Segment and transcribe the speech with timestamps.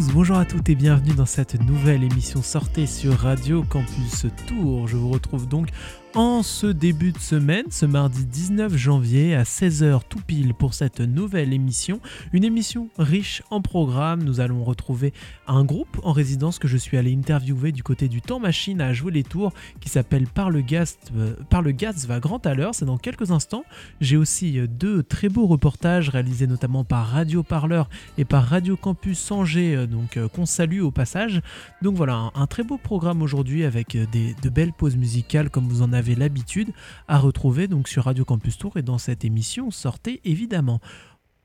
[0.00, 4.88] bonjour à toutes et bienvenue dans cette nouvelle émission Sortez sur Radio Campus Tour.
[4.88, 5.68] Je vous retrouve donc
[6.14, 11.00] en ce début de semaine, ce mardi 19 janvier à 16h tout pile pour cette
[11.00, 12.00] nouvelle émission.
[12.32, 14.22] Une émission riche en programmes.
[14.22, 15.14] Nous allons retrouver
[15.46, 18.92] un groupe en résidence que je suis allé interviewer du côté du temps machine à
[18.92, 22.54] jouer les tours qui s'appelle Par le Gaz, euh, Par le Gaz va grand à
[22.54, 22.74] l'heure.
[22.74, 23.64] C'est dans quelques instants.
[24.00, 28.76] J'ai aussi euh, deux très beaux reportages réalisés notamment par Radio Parleur et par Radio
[28.76, 31.40] Campus Angers, euh, donc qu'on salue au passage.
[31.80, 35.80] Donc voilà, un, très beau programme aujourd'hui avec des, de belles pauses musicales comme vous
[35.80, 36.70] en avez l'habitude
[37.08, 40.80] à retrouver donc sur Radio Campus Tour et dans cette émission sortez évidemment.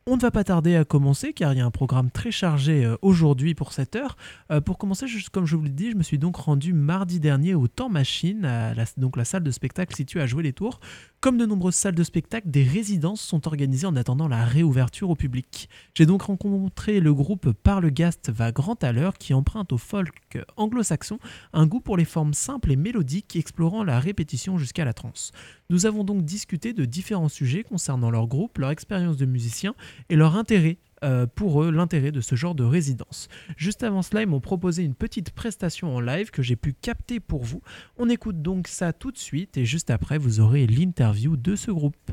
[0.09, 2.85] On ne va pas tarder à commencer car il y a un programme très chargé
[2.85, 4.15] euh, aujourd'hui pour cette heure.
[4.51, 7.55] Euh, pour commencer, comme je vous l'ai dit, je me suis donc rendu mardi dernier
[7.55, 10.79] au Temps Machine, la, donc la salle de spectacle située à Jouer les Tours.
[11.19, 15.15] Comme de nombreuses salles de spectacle, des résidences sont organisées en attendant la réouverture au
[15.15, 15.67] public.
[15.93, 19.77] J'ai donc rencontré le groupe Par le Gast va grand à l'heure qui emprunte au
[19.77, 21.19] folk anglo-saxon
[21.51, 25.33] un goût pour les formes simples et mélodiques explorant la répétition jusqu'à la trance.
[25.69, 29.75] Nous avons donc discuté de différents sujets concernant leur groupe, leur expérience de musicien
[30.09, 33.27] et leur intérêt euh, pour eux l'intérêt de ce genre de résidence.
[33.55, 37.19] Juste avant cela, ils m'ont proposé une petite prestation en live que j'ai pu capter
[37.19, 37.61] pour vous.
[37.97, 41.69] On écoute donc ça tout de suite et juste après, vous aurez l'interview de ce
[41.69, 42.11] groupe.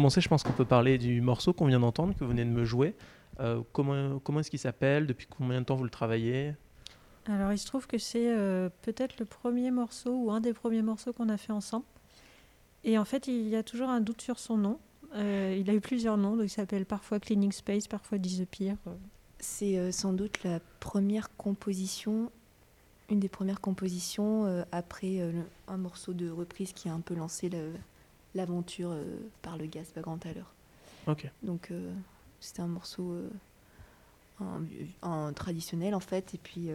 [0.00, 2.50] Commencer, je pense qu'on peut parler du morceau qu'on vient d'entendre, que vous venez de
[2.50, 2.94] me jouer.
[3.72, 5.06] comment comment est-ce qu'il s'appelle?
[5.06, 6.54] Depuis combien de temps vous le travaillez?
[7.26, 8.34] Alors, il se trouve que c'est
[8.82, 11.84] peut-être le premier morceau ou un des premiers morceaux qu'on a fait ensemble.
[12.82, 14.78] Et en fait, il y a toujours un doute sur son nom.
[15.14, 18.76] il a eu plusieurs noms, donc il s'appelle parfois Cleaning Space, parfois Disappear.
[19.38, 22.30] C'est sans doute la première composition
[23.10, 25.32] une des premières compositions euh, après euh,
[25.68, 27.50] un morceau de reprise qui a un peu lancé
[28.34, 29.04] l'aventure euh,
[29.42, 30.52] par le gaz Bagrant à l'heure.
[31.06, 31.30] Ok.
[31.42, 31.72] Donc
[32.40, 33.16] c'était un morceau
[35.02, 36.68] en, traditionnel en fait, et puis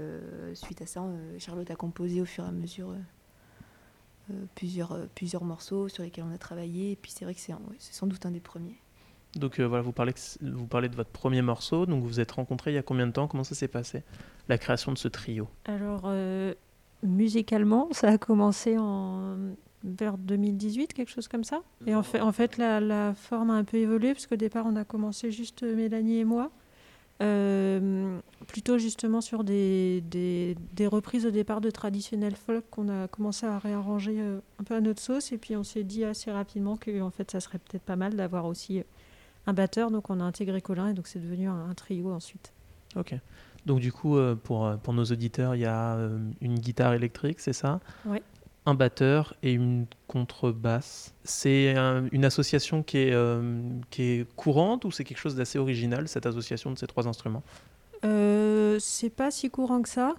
[0.55, 1.05] suite à ça,
[1.37, 2.95] Charlotte a composé au fur et à mesure
[4.55, 7.53] plusieurs, plusieurs morceaux sur lesquels on a travaillé, et puis c'est vrai que c'est
[7.93, 8.79] sans doute un des premiers.
[9.35, 12.71] Donc voilà, vous parlez, vous parlez de votre premier morceau, donc vous vous êtes rencontrés
[12.71, 13.27] il y a combien de temps?
[13.27, 14.03] Comment ça s'est passé
[14.47, 15.49] la création de ce trio?
[15.65, 16.53] Alors, euh,
[17.03, 19.35] musicalement, ça a commencé en
[19.85, 21.61] vers 2018, quelque chose comme ça.
[21.85, 24.75] Et en fait, en fait la, forme a un peu évolué, parce qu'au départ, on
[24.75, 26.51] a commencé juste euh, Mélanie et moi.
[27.21, 33.45] Euh, plutôt justement sur des, des, reprises au départ de traditionnel folk qu'on a commencé
[33.45, 37.01] à réarranger un peu à notre sauce et puis on s'est dit assez rapidement que
[37.01, 38.83] en fait ça serait peut-être pas mal d'avoir aussi
[39.47, 42.51] un batteur donc on a intégré Colin et donc c'est devenu un, un, trio ensuite.
[42.97, 43.15] Ok.
[43.65, 46.93] Donc du coup, euh, pour, euh, pour nos auditeurs, il y a euh, une guitare
[46.93, 47.79] électrique, c'est ça?
[48.05, 48.19] Oui.
[48.65, 51.13] Un batteur et une contrebasse.
[51.23, 51.75] C'est
[52.12, 53.15] une association qui est,
[53.91, 57.44] qui est courante ou c'est quelque chose d'assez original, cette association de ces trois instruments?
[58.01, 60.15] C'est pas si courant que ça.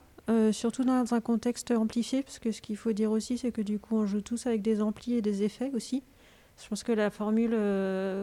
[0.52, 3.78] surtout dans un contexte amplifié, parce que ce qu'il faut dire aussi, c'est que du
[3.78, 6.02] coup, on joue tous avec des amplis et des effets aussi.
[6.62, 7.56] Je pense que la formule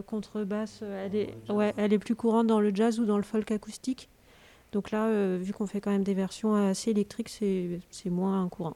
[0.07, 3.51] contrebasse, elle est, ouais, elle est plus courante dans le jazz ou dans le folk
[3.51, 4.09] acoustique.
[4.71, 8.75] Donc là, euh, vu qu'on fait quand même des versions assez électriques, c'est moins courant.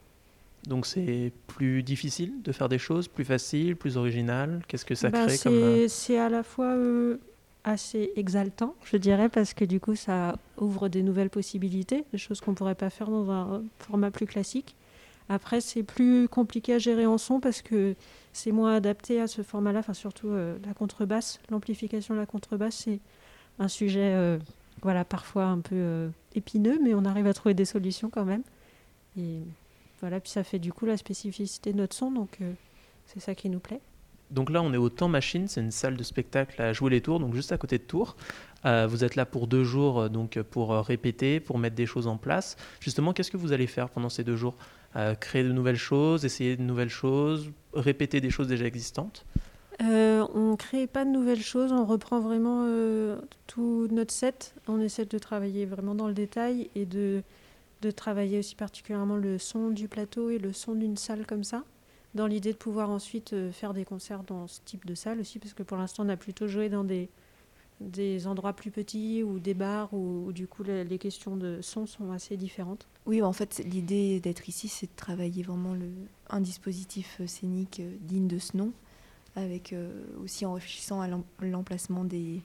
[0.66, 5.10] Donc c'est plus difficile de faire des choses, plus facile, plus original Qu'est-ce que ça
[5.10, 5.54] ben, crée comme...
[5.54, 7.18] Euh, c'est à la fois euh,
[7.64, 12.40] assez exaltant, je dirais, parce que du coup ça ouvre des nouvelles possibilités, des choses
[12.40, 14.74] qu'on ne pourrait pas faire dans un format plus classique.
[15.30, 17.94] Après, c'est plus compliqué à gérer en son parce que
[18.32, 23.00] c'est moins adapté à ce format-là, enfin surtout la contrebasse, l'amplification de la contrebasse, c'est
[23.58, 24.38] un sujet
[24.82, 28.42] voilà, parfois un peu euh, épineux, mais on arrive à trouver des solutions quand même.
[29.18, 29.40] Et
[30.00, 32.52] voilà, puis ça fait du coup la spécificité de notre son, donc euh,
[33.06, 33.80] c'est ça qui nous plaît.
[34.30, 37.00] Donc là, on est au Temps Machine, c'est une salle de spectacle à jouer les
[37.00, 38.16] tours, donc juste à côté de Tours.
[38.66, 42.18] Euh, vous êtes là pour deux jours, donc pour répéter, pour mettre des choses en
[42.18, 42.56] place.
[42.80, 44.54] Justement, qu'est-ce que vous allez faire pendant ces deux jours?
[45.20, 49.24] Créer de nouvelles choses, essayer de nouvelles choses, répéter des choses déjà existantes?
[49.80, 53.16] Euh, on ne crée pas de nouvelles choses, on reprend vraiment euh,
[53.46, 54.54] tout notre set.
[54.66, 57.22] On essaie de travailler vraiment dans le détail et de,
[57.82, 61.64] de travailler aussi particulièrement le son du plateau et le son d'une salle comme ça,
[62.14, 65.38] dans l'idée de pouvoir ensuite euh, faire des concerts dans ce type de salle aussi,
[65.38, 67.08] parce que pour l'instant on a plutôt joué dans des,
[67.80, 72.10] des endroits plus petits ou des bars où, du coup les, questions de son sont
[72.10, 72.88] assez différentes.
[73.06, 75.90] Oui, en fait l'idée d'être ici c'est de travailler vraiment le,
[76.30, 78.72] un dispositif scénique digne de ce nom
[79.36, 81.08] avec euh, aussi en réfléchissant à
[81.40, 82.42] l'emplacement des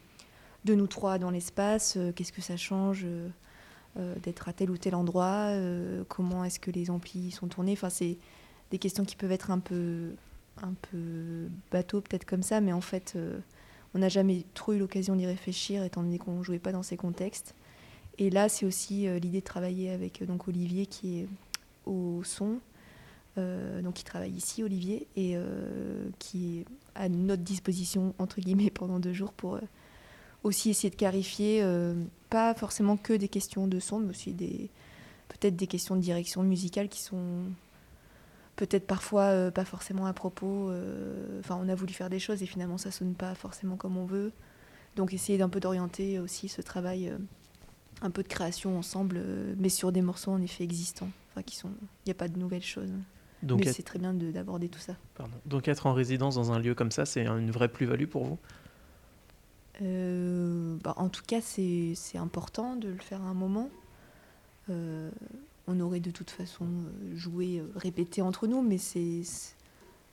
[0.65, 3.27] de nous trois dans l'espace, euh, qu'est-ce que ça change euh,
[3.95, 5.51] d'être à tel ou tel endroit,
[6.07, 7.73] comment est-ce que les amplis sont tournés.
[7.73, 8.17] Enfin, c'est
[8.71, 10.11] des questions qui peuvent être un peu,
[10.61, 13.15] un peu bateau peut-être comme ça, mais en fait,
[13.93, 16.83] on n'a jamais trop eu l'occasion d'y réfléchir étant donné qu'on ne jouait pas dans
[16.83, 17.53] ces contextes.
[18.17, 21.27] Et là, c'est aussi l'idée de travailler avec donc Olivier qui est
[21.85, 22.59] au son,
[23.37, 28.69] euh, donc qui travaille ici, Olivier, et euh, qui est à notre disposition, entre guillemets,
[28.73, 29.61] pendant deux jours pour euh,
[30.43, 31.65] aussi essayer de clarifier,
[32.29, 34.69] pas forcément que des questions de son, mais aussi des,
[35.29, 37.45] peut-être des questions de direction musicale qui sont
[38.55, 40.71] peut-être parfois pas forcément à propos.
[41.39, 44.05] Enfin, on a voulu faire des choses et finalement ça sonne pas forcément comme on
[44.05, 44.31] veut.
[44.95, 47.11] Donc essayer d'un peu d'orienter aussi ce travail,
[48.01, 49.21] un peu de création ensemble,
[49.57, 51.09] mais sur des morceaux en effet existants.
[51.31, 51.69] Enfin, qui sont,
[52.05, 52.91] il n'y a pas de nouvelles choses.
[53.41, 54.95] Donc Mais c'est très bien d'aborder tout ça.
[55.45, 58.37] Donc être en résidence dans un lieu comme ça, c'est une vraie plus-value pour vous?
[59.81, 63.69] Euh, bah, En tout cas, c'est important de le faire à un moment.
[64.69, 65.09] Euh,
[65.67, 69.21] on aurait de toute façon euh, joué, répété entre nous, mais c'est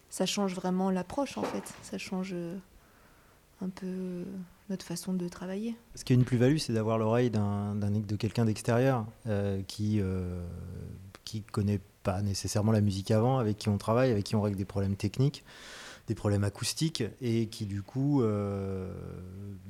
[0.09, 1.73] ça change vraiment l'approche en fait.
[1.83, 2.35] Ça change
[3.61, 4.25] un peu
[4.69, 5.77] notre façon de travailler.
[5.95, 9.07] Ce qui est une plus-value, c'est d'avoir l'oreille d'un de quelqu'un d'extérieur
[9.69, 10.03] qui
[11.53, 14.65] connaît pas nécessairement la musique avant, avec qui on travaille, avec qui on règle des
[14.65, 15.45] problèmes techniques.
[16.07, 18.93] Des problèmes acoustiques et qui du coup, euh,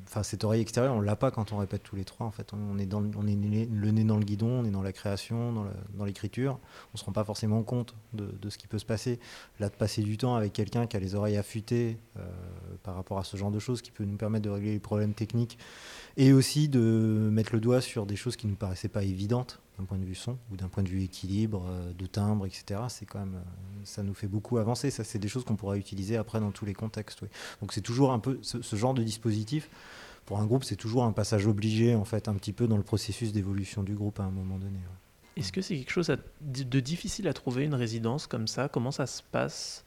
[0.04, 2.26] enfin cette oreille extérieure, on l'a pas quand on répète tous les trois.
[2.26, 3.36] En fait, on est on est
[3.70, 6.58] le nez dans le guidon, on est dans la création, dans l'écriture.
[6.94, 9.18] On se rend pas forcément compte de, ce qui peut se passer.
[9.58, 12.22] Là, de passer du temps avec quelqu'un qui a les oreilles affûtées euh,
[12.82, 15.14] par rapport à ce genre de choses, qui peut nous permettre de régler les problèmes
[15.14, 15.58] techniques
[16.16, 19.86] et aussi de mettre le doigt sur des choses qui nous paraissaient pas évidentes d'un
[19.86, 22.80] point de vue son ou d'un point de vue équilibre, euh, de timbre, etc.
[22.88, 24.90] C'est quand même, euh, ça nous fait beaucoup avancer.
[24.90, 27.24] Ça, c'est des choses qu'on pourra utiliser après dans tous les contextes.
[27.60, 29.70] Donc c'est toujours un peu ce, genre de dispositif.
[30.26, 32.82] Pour un groupe, c'est toujours un passage obligé, en fait, un petit peu dans le
[32.82, 34.78] processus d'évolution du groupe à un moment donné.
[35.36, 38.68] Est-ce que c'est quelque chose de difficile à trouver, une résidence comme ça?
[38.68, 39.84] Comment ça se passe?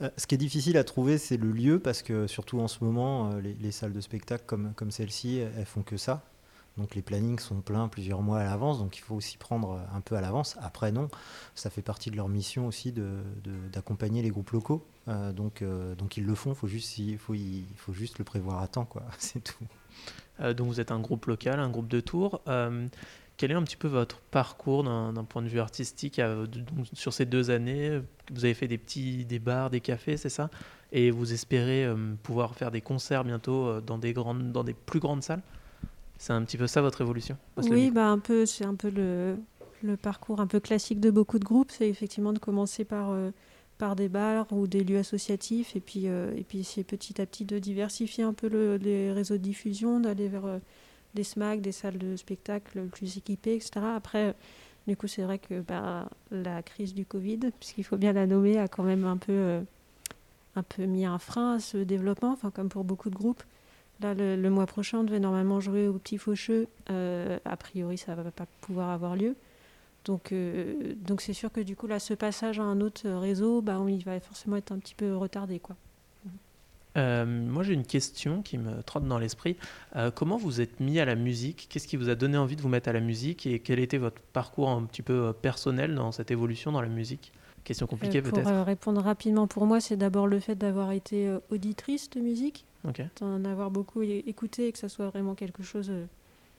[0.00, 2.82] Euh, ce qui est difficile à trouver, c'est le lieu, parce que surtout en ce
[2.82, 6.24] moment, les, les salles de spectacle comme, comme celle-ci, elles font que ça.
[6.78, 10.00] Donc les plannings sont pleins plusieurs mois à l'avance, donc il faut aussi prendre un
[10.00, 10.56] peu à l'avance.
[10.60, 11.08] Après, non,
[11.54, 12.94] ça fait partie de leur mission aussi
[13.72, 14.86] d'accompagner de, les groupes locaux.
[15.08, 18.24] Euh, donc, euh, donc ils le font, faut juste, il, faut, il faut juste le
[18.24, 19.02] prévoir à temps, quoi.
[19.18, 19.64] c'est tout.
[20.40, 22.40] Euh, donc vous êtes un groupe local, un groupe de tours.
[23.36, 26.20] quel est un petit peu votre parcours d'un point de vue artistique
[26.94, 28.00] sur ces deux années?
[28.30, 30.48] Vous avez fait des petits des bars, des cafés, c'est ça?
[30.92, 31.86] Et vous espérez
[32.22, 35.42] pouvoir faire des concerts bientôt dans des, grandes, dans des plus grandes salles?
[36.22, 39.36] C'est un petit peu ça votre évolution Oui, bah un peu, c'est un peu le,
[39.82, 41.72] le, parcours un peu classique de beaucoup de groupes.
[41.72, 43.32] C'est effectivement de commencer par, euh,
[43.76, 47.26] par des bars ou des lieux associatifs et puis, euh, et puis c'est petit à
[47.26, 50.58] petit de diversifier un peu le, les réseaux de diffusion, d'aller vers euh,
[51.14, 53.84] des SMAC, des salles de spectacle plus équipées, etc.
[53.96, 54.36] Après,
[54.86, 58.60] du coup, c'est vrai que bah, la crise du Covid, puisqu'il faut bien la nommer,
[58.60, 59.58] a quand même un peu,
[60.54, 63.42] un peu mis un frein à ce développement, enfin, comme pour beaucoup de groupes.
[64.02, 66.66] Là, le, mois prochain, on devait normalement jouer au Petit Faucheux.
[66.90, 69.36] Euh, a priori, ça ne va pas pouvoir avoir lieu.
[70.04, 73.62] Donc, euh, donc c'est sûr que du coup, là, ce passage à un autre réseau,
[73.62, 75.60] bah, il va forcément être un petit peu retardé.
[75.60, 75.76] Quoi.
[76.98, 79.56] Euh, moi, j'ai une question qui me trotte dans l'esprit.
[80.16, 81.68] comment vous êtes mis à la musique?
[81.70, 83.46] Qu'est-ce qui vous a donné envie de vous mettre à la musique?
[83.46, 87.32] Et quel était votre parcours un petit peu personnel dans cette évolution dans la musique?
[87.62, 88.42] Question compliquée peut-être.
[88.42, 92.66] Pour répondre rapidement, pour moi, c'est d'abord le fait d'avoir été auditrice de musique.
[93.20, 95.92] D'en avoir beaucoup écouté et que ça soit vraiment quelque chose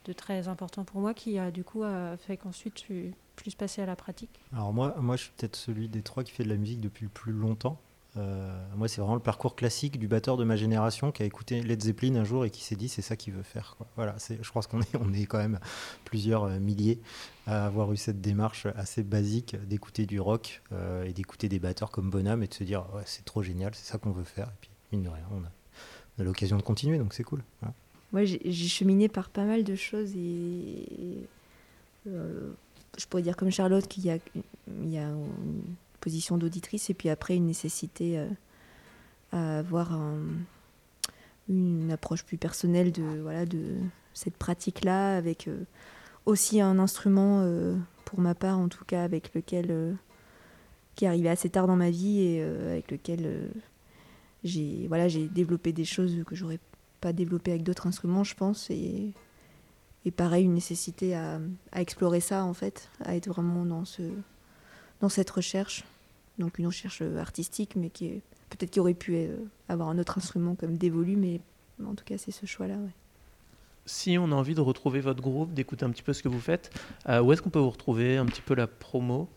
[0.06, 1.84] de très important pour moi qui a du coup
[2.20, 4.39] fait qu'ensuite je suis plus passé à la pratique.
[4.53, 7.03] Alors moi, moi je suis peut-être celui des trois qui fait de la musique depuis
[7.03, 7.80] le plus longtemps.
[8.15, 11.62] Euh, moi, c'est vraiment le parcours classique du batteur de ma génération qui a écouté
[11.62, 13.75] Led Zeppelin un jour et qui s'est dit c'est ça qu'il veut faire.
[13.77, 13.88] Quoi.
[13.96, 15.60] Voilà, je pense qu'on est, on est quand même
[16.06, 17.01] plusieurs euh, milliers
[17.48, 21.92] à avoir eu cette démarche assez basique d'écouter du rock euh, et d'écouter des batteurs
[21.92, 24.48] comme Bonham et de se dire ouais, c'est trop génial, c'est ça qu'on veut faire.
[24.48, 25.51] Et puis, mine de rien, on a
[26.20, 27.43] l'occasion de continuer, donc c'est cool.
[28.12, 31.27] Moi, j'ai cheminé par pas mal de choses et,
[32.08, 32.51] euh,
[32.98, 34.17] je pourrais dire comme Charlotte qu'il y a,
[34.67, 35.63] il y a une
[36.00, 38.27] position d'auditrice et puis après une nécessité euh,
[39.32, 39.98] à avoir
[41.50, 43.77] une approche plus personnelle de, voilà, de
[44.13, 45.63] cette pratique-là avec euh,
[46.27, 47.43] aussi un instrument,
[48.05, 49.98] pour ma part en tout cas, avec lequel
[50.96, 53.50] qui est arrivé assez tard dans ma vie et avec lequel
[54.43, 56.59] j'ai voilà, développé des choses que j'aurais
[57.01, 58.69] pas développées avec d'autres instruments, je pense.
[58.69, 59.13] Et,
[60.15, 61.39] pareil, une nécessité à,
[61.75, 64.03] explorer ça, en fait, à être vraiment dans, ce,
[65.01, 65.83] dans cette recherche.
[66.39, 69.35] Donc une recherche artistique, mais qui peut-être qui aurait pu euh,
[69.69, 71.41] avoir un autre instrument comme dévolu, mais
[71.85, 72.75] en tout cas, c'est ce choix-là.
[73.85, 76.39] Si on a envie de retrouver votre groupe, d'écouter un petit peu ce que vous
[76.39, 76.71] faites,
[77.09, 79.27] euh, où est-ce qu'on peut vous retrouver Un petit peu la promo?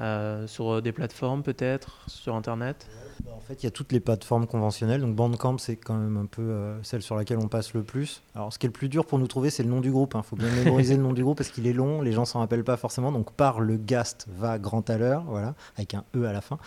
[0.00, 2.86] Euh, sur des plateformes peut-être, sur Internet
[3.24, 5.00] bah, En fait, il y a toutes les plateformes conventionnelles.
[5.00, 8.22] Donc Bandcamp, c'est quand même un peu euh, celle sur laquelle on passe le plus.
[8.34, 10.12] Alors, ce qui est le plus dur pour nous trouver, c'est le nom du groupe.
[10.14, 10.22] Il hein.
[10.22, 12.64] faut bien mémoriser le nom du groupe parce qu'il est long, les gens s'en rappellent
[12.64, 13.10] pas forcément.
[13.10, 16.58] Donc, par le Gast va grand à l'heure, voilà, avec un E à la fin,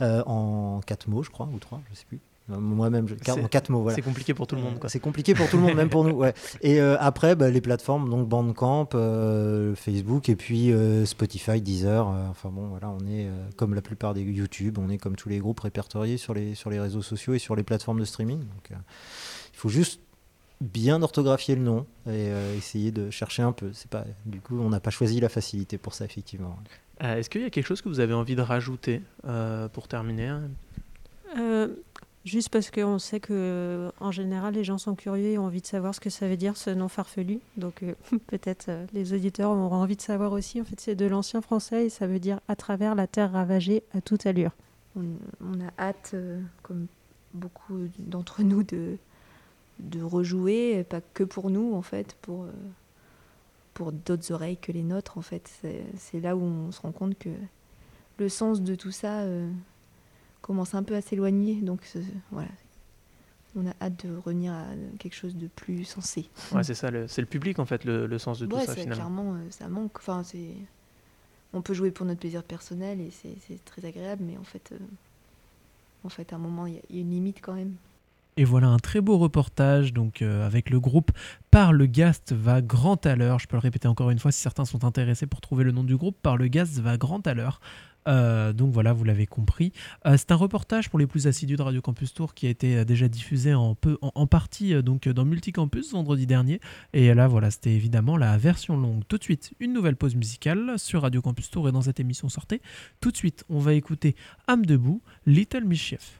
[0.00, 2.20] euh, en quatre mots, je crois, ou trois, je sais plus.
[2.58, 3.82] Moi-même, en quatre mots.
[3.82, 3.96] Voilà.
[3.96, 4.78] C'est compliqué pour tout le monde.
[4.88, 6.14] C'est compliqué pour tout le monde, même pour nous.
[6.14, 6.34] Ouais.
[6.62, 12.06] Et euh, après, bah, les plateformes, donc Bandcamp, euh, Facebook, et puis euh, Spotify, Deezer.
[12.06, 15.38] enfin bon, voilà, on est comme la plupart des YouTube, on est comme tous les
[15.38, 18.40] groupes répertoriés sur les, sur les réseaux sociaux et sur les plateformes de streaming.
[18.40, 20.00] Donc, il faut juste
[20.60, 23.70] bien orthographier le nom et essayer de chercher un peu.
[23.72, 26.58] C'est pas, du coup, on n'a pas choisi la facilité pour ça, effectivement.
[27.00, 29.02] Est-ce qu'il y a quelque chose que vous avez envie de rajouter
[29.72, 30.34] pour terminer
[32.26, 35.66] Juste parce qu'on sait que en général les gens sont curieux et ont envie de
[35.66, 37.40] savoir ce que ça veut dire ce nom farfelu.
[37.56, 37.94] Donc euh,
[38.26, 40.60] peut-être euh, les auditeurs auront envie de savoir aussi.
[40.60, 43.84] En fait, c'est de l'ancien français et ça veut dire à travers la terre ravagée
[43.94, 44.52] à toute allure.
[44.96, 46.88] On, a hâte, euh, comme
[47.32, 48.98] beaucoup d'entre nous, de,
[49.78, 52.46] de rejouer, pas que pour nous en fait, pour,
[53.72, 55.48] pour d'autres oreilles que les nôtres en fait.
[55.96, 57.30] C'est là où on se rend compte que
[58.18, 59.24] le sens de tout ça
[60.50, 61.60] commence un peu à s'éloigner.
[61.62, 61.80] Donc
[62.32, 62.48] voilà,
[63.54, 64.64] on a hâte de revenir à
[64.98, 66.28] quelque chose de plus sensé.
[66.50, 68.94] Ouais, c'est ça, c'est le public en fait, le, sens de tout ça finalement.
[68.94, 69.92] Clairement, ça manque.
[69.98, 70.56] Enfin, c'est,
[71.52, 74.74] on peut jouer pour notre plaisir personnel et c'est très agréable, mais en fait,
[76.02, 77.74] en fait, à un moment, il y, a une limite quand même.
[78.36, 81.10] Et voilà un très beau reportage donc euh, avec le groupe
[81.50, 83.38] Par le Gast va grand à l'heure.
[83.38, 85.84] Je peux le répéter encore une fois si certains sont intéressés pour trouver le nom
[85.84, 86.16] du groupe.
[86.20, 87.60] Par le Gast va grand à l'heure.
[88.08, 89.72] Euh, donc voilà, vous l'avez compris.
[90.06, 92.84] Euh, c'est un reportage pour les plus assidus de Radio Campus Tour qui a été
[92.84, 93.74] déjà diffusé en,
[94.26, 96.60] partie donc dans Multicampus vendredi dernier.
[96.92, 99.02] Et là, voilà, c'était évidemment la version longue.
[99.08, 102.28] Tout de suite, une nouvelle pause musicale sur Radio Campus Tour et dans cette émission
[102.28, 102.62] sortez.
[103.00, 104.16] Tout de suite, on va écouter
[104.46, 106.19] Âme debout, Little Mischief.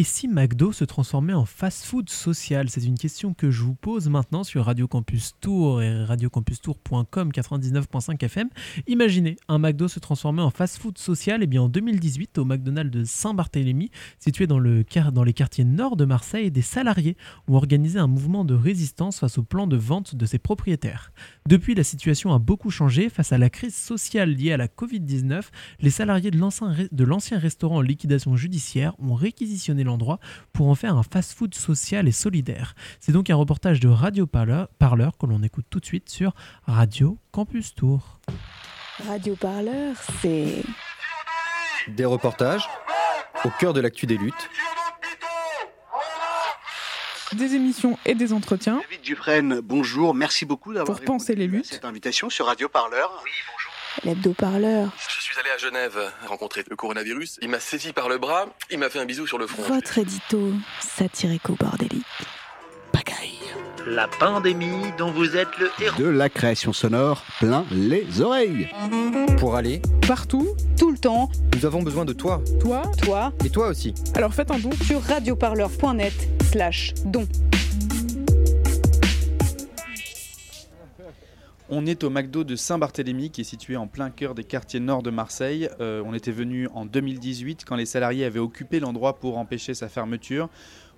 [0.00, 2.68] Et si McDo se transformait en fast-food social?
[2.68, 8.22] C'est une question que je vous pose maintenant sur Radio Campus Tour et radiocampustour.com 99.5
[8.22, 8.50] FM.
[8.86, 11.40] Imaginez un McDo se transformer en fast-food social.
[11.40, 15.64] Et eh bien en 2018, au McDonald's de Saint-Barthélemy, situé dans, le, dans les quartiers
[15.64, 17.16] nord de Marseille, des salariés
[17.48, 21.14] ont organisé un mouvement de résistance face au plan de vente de ses propriétaires.
[21.48, 23.08] Depuis, la situation a beaucoup changé.
[23.08, 25.44] Face à la crise sociale liée à la Covid-19,
[25.80, 30.20] les salariés de l'ancien restaurant en liquidation judiciaire ont réquisitionné endroit
[30.52, 32.74] pour en faire un fast-food social et solidaire.
[33.00, 36.34] C'est donc un reportage de Radio Parleur, Parleur que l'on écoute tout de suite sur
[36.66, 38.20] Radio Campus Tour.
[39.06, 40.62] Radio Parleur, c'est
[41.88, 42.68] des reportages
[43.44, 44.50] au cœur de l'actu des luttes.
[47.32, 48.80] Des émissions et des entretiens.
[48.82, 51.66] David Dufresne, bonjour, merci beaucoup d'avoir pour penser les luttes.
[51.66, 53.22] Cette invitation sur Radio Parleur.
[53.24, 53.69] Oui, bonjour.
[54.04, 54.90] L'hebdo-parleur.
[55.16, 57.38] Je suis allé à Genève rencontrer le coronavirus.
[57.42, 59.62] Il m'a saisi par le bras, il m'a fait un bisou sur le front.
[59.62, 62.04] Votre édito satirico-bordélique.
[62.92, 63.38] Pagaille.
[63.86, 65.98] La pandémie dont vous êtes le héros.
[65.98, 68.68] De la création sonore plein les oreilles.
[69.38, 72.42] Pour aller partout, tout le temps, nous avons besoin de toi.
[72.60, 73.94] Toi, toi et toi aussi.
[74.14, 76.12] Alors faites un don sur radioparleur.net
[76.50, 77.26] slash don.
[81.72, 85.04] On est au McDo de Saint-Barthélemy qui est situé en plein cœur des quartiers nord
[85.04, 85.70] de Marseille.
[85.78, 89.88] Euh, on était venu en 2018 quand les salariés avaient occupé l'endroit pour empêcher sa
[89.88, 90.48] fermeture.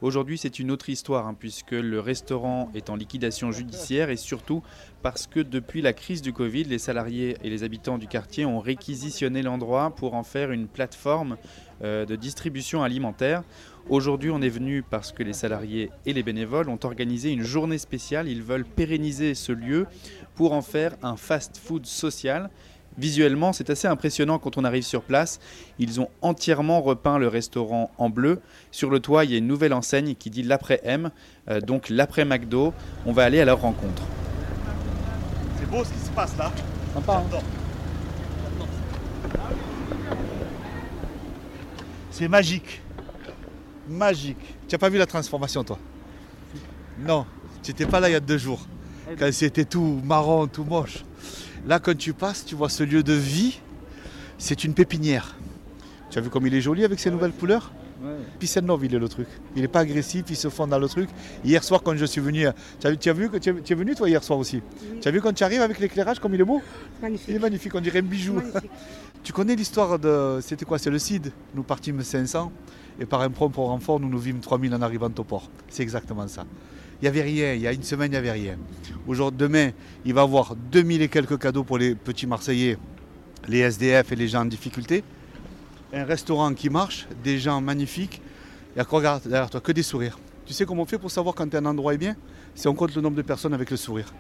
[0.01, 4.63] Aujourd'hui, c'est une autre histoire hein, puisque le restaurant est en liquidation judiciaire et surtout
[5.03, 8.59] parce que depuis la crise du Covid, les salariés et les habitants du quartier ont
[8.59, 11.37] réquisitionné l'endroit pour en faire une plateforme
[11.85, 13.45] euh, de distribution alimentaire.
[13.89, 17.79] Aujourd'hui, on est venu parce que les salariés et les bénévoles ont organisé une journée
[17.79, 18.29] spéciale.
[18.29, 19.87] Ils veulent pérenniser ce lieu
[20.35, 22.51] pour en faire un fast-food social.
[22.99, 25.41] Visuellement, c'est assez impressionnant quand on arrive sur place.
[25.79, 28.41] Ils ont entièrement repeint le restaurant en bleu.
[28.71, 31.11] Sur le toit, il y a une nouvelle enseigne qui dit l'après-M,
[31.49, 32.75] euh, donc l'après McDo.
[33.07, 34.03] On va aller à leur rencontre.
[35.59, 36.53] C'est beau ce qui se passe là.
[36.93, 37.15] Sympa.
[37.15, 37.41] hein
[42.11, 42.83] C'est magique.
[43.89, 44.55] Magique.
[44.69, 45.79] Tu n'as pas vu la transformation toi?
[46.99, 47.25] Non,
[47.63, 48.61] tu n'étais pas là il y a deux jours.
[49.19, 51.05] Quand c'était tout marron, tout moche.
[51.67, 53.61] Là, quand tu passes, tu vois ce lieu de vie.
[54.39, 55.37] C'est une pépinière.
[56.11, 57.73] Tu as vu comme il est joli avec ses nouvelles couleurs
[58.39, 59.29] Puis c'est il est le truc.
[59.55, 61.09] Il n'est pas agressif, il se fond dans le truc.
[61.45, 62.47] Hier soir, quand je suis venu,
[62.81, 64.61] tu as, tu as vu que tu es, tu es venu toi hier soir aussi
[65.01, 66.61] Tu as vu quand tu arrives avec l'éclairage comme il est beau
[67.01, 67.29] Magnifique.
[67.29, 68.43] Il est magnifique, on dirait un bijou.
[69.23, 70.41] tu connais l'histoire de.
[70.43, 71.33] C'était quoi C'est le CID.
[71.55, 72.51] Nous partîmes 500
[73.01, 75.49] et par un propre renfort, nous nous vîmes 3000 en arrivant au port.
[75.69, 76.45] C'est exactement ça.
[77.03, 78.57] Il n'y avait rien, il y a une semaine, il n'y avait rien.
[79.09, 79.73] Aujourd'hui, demain,
[80.05, 82.79] il va y avoir 2000 et quelques cadeaux pour les petits Marseillais,
[83.49, 85.03] les SDF et les gens en difficulté.
[85.93, 88.23] Un restaurant qui marche, des gens magnifiques.
[88.77, 89.61] Et à quoi regarde derrière toi?
[89.61, 90.17] Que des sourires.
[90.47, 92.15] Tu sais comment on fait pour savoir quand un endroit est bien?
[92.55, 94.15] C'est on compte le nombre de personnes avec le sourire.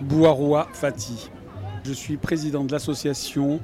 [0.00, 1.30] Bouaroua Fati.
[1.84, 3.58] Je suis président de l'association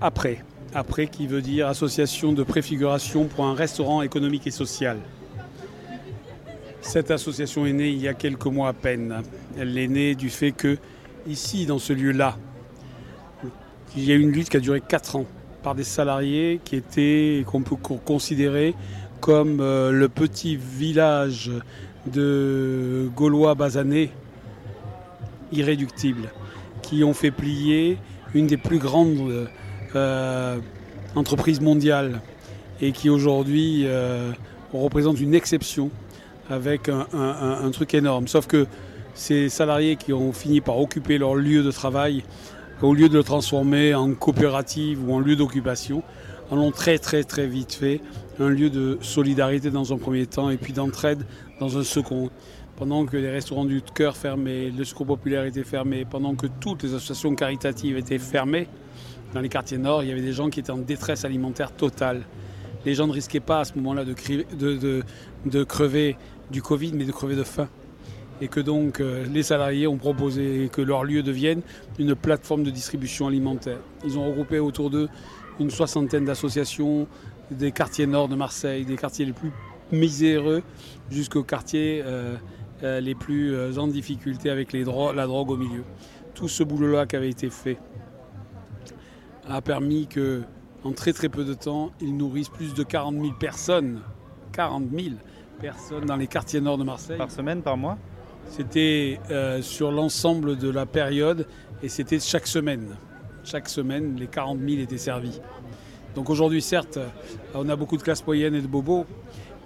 [0.00, 0.44] Après.
[0.74, 4.98] Après qui veut dire Association de préfiguration pour un restaurant économique et social.
[6.80, 9.22] Cette association est née il y a quelques mois à peine.
[9.58, 10.78] Elle est née du fait que,
[11.26, 12.38] ici, dans ce lieu-là,
[13.96, 15.26] il y a une lutte qui a duré 4 ans
[15.62, 18.74] par des salariés qui étaient, qu'on peut considérer
[19.20, 21.50] comme euh, le petit village
[22.06, 24.10] de Gaulois basanés
[25.52, 26.30] irréductibles,
[26.80, 27.98] qui ont fait plier
[28.34, 29.48] une des plus grandes
[29.96, 30.58] euh,
[31.14, 32.20] entreprises mondiales
[32.80, 34.32] et qui aujourd'hui euh,
[34.72, 35.90] représente une exception
[36.48, 38.26] avec un, truc énorme.
[38.26, 38.66] Sauf que
[39.14, 42.24] ces salariés qui ont fini par occuper leur lieu de travail,
[42.82, 46.02] au lieu de le transformer en coopérative ou en lieu d'occupation,
[46.50, 48.00] en ont très très très vite fait
[48.40, 51.24] un lieu de solidarité dans un premier temps et puis d'entraide
[51.60, 52.30] dans un second.
[52.76, 56.82] Pendant que les restaurants du cœur fermaient, le secours populaire était fermé, pendant que toutes
[56.82, 58.68] les associations caritatives étaient fermées,
[59.34, 62.22] dans les quartiers nord, il y avait des gens qui étaient en détresse alimentaire totale.
[62.84, 66.16] Les gens ne risquaient pas à ce moment-là de, crever
[66.50, 67.68] du Covid, mais de crever de faim.
[68.40, 71.60] Et que donc euh, les salariés ont proposé que leur lieu devienne
[71.98, 73.78] une plateforme de distribution alimentaire.
[74.02, 75.08] Ils ont regroupé autour d'eux
[75.60, 77.06] une soixantaine d'associations
[77.50, 79.52] des quartiers nord de Marseille, des quartiers les plus
[79.92, 80.62] miséreux
[81.10, 82.36] jusqu'aux quartiers euh,
[82.82, 85.84] euh, les plus en difficulté avec la drogue au milieu.
[86.32, 87.76] Tout ce boulot-là qui avait été fait
[89.50, 90.42] a permis que,
[90.84, 94.00] en très très peu de temps, ils nourrissent plus de 40 000 personnes.
[94.52, 95.14] 40 000
[95.60, 97.18] personnes dans les quartiers nord de Marseille.
[97.18, 97.98] Par semaine, par mois?
[98.48, 101.46] C'était euh, sur l'ensemble de la période
[101.82, 102.96] et c'était chaque semaine.
[103.44, 105.40] Chaque semaine, les 40 000 étaient servis.
[106.14, 106.98] Donc aujourd'hui, certes,
[107.54, 109.06] on a beaucoup de classes moyennes et de bobos,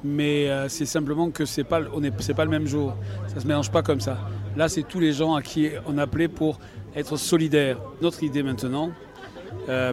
[0.02, 2.94] mais euh, c'est simplement que c'est pas, on est, c'est pas le même jour.
[3.28, 4.18] Ça se mélange pas comme ça.
[4.56, 6.58] Là, c'est tous les gens à qui on appelait pour
[6.94, 7.78] être solidaires.
[8.02, 8.90] Notre idée maintenant,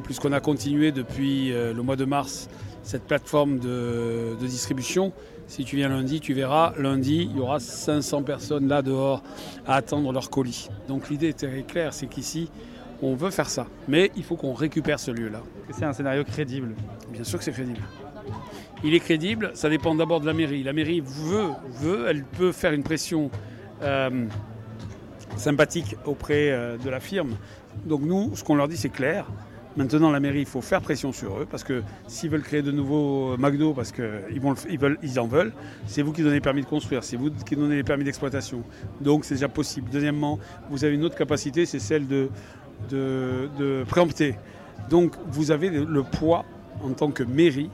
[0.04, 2.50] puisqu'on a continué depuis euh, le mois de mars
[2.84, 5.14] cette plateforme de, de, distribution,
[5.48, 9.22] si tu viens lundi, tu verras, lundi, il y aura 500 personnes là dehors
[9.68, 10.70] à attendre leur colis.
[10.88, 12.50] Donc l'idée est très claire, c'est qu'ici,
[13.02, 13.68] on veut faire ça.
[13.88, 15.42] Mais il faut qu'on récupère ce lieu-là.
[15.72, 16.76] C'est un scénario crédible
[17.12, 17.82] Bien sûr que c'est crédible.
[18.84, 20.64] Il est crédible, ça dépend d'abord de la mairie.
[20.64, 23.30] La mairie veut, veut, elle peut faire une pression
[23.84, 24.26] euh,
[25.38, 27.36] sympathique auprès euh, de la firme.
[27.86, 29.28] Donc nous, ce qu'on leur dit, c'est clair.
[29.78, 32.72] Maintenant, la mairie, il faut faire pression sur eux parce que s'ils veulent créer de
[32.72, 34.06] nouveaux McDo, parce qu'ils
[34.70, 35.54] ils veulent, ils en veulent,
[35.86, 38.64] c'est vous qui donnez les permis de construire, c'est vous qui donnez les permis d'exploitation.
[39.00, 39.90] Donc c'est déjà possible.
[39.90, 42.30] Deuxièmement, vous avez une autre capacité, c'est celle de,
[42.90, 44.36] de, de préempter.
[44.90, 46.44] Donc vous avez le poids
[46.84, 47.70] en tant que mairie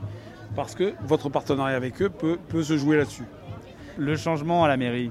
[0.56, 3.26] parce que votre partenariat avec eux peut, peut se jouer là-dessus.
[3.98, 5.10] Le changement à la mairie,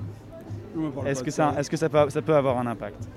[1.04, 3.08] est-ce que, ça, est que ça, peut, ça peut avoir un impact?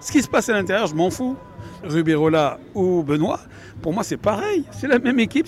[0.00, 1.36] Ce qui se passe à l'intérieur, je m'en fous.
[1.84, 3.40] Ruberola ou Benoît,
[3.82, 5.46] pour moi c'est pareil, c'est la même équipe,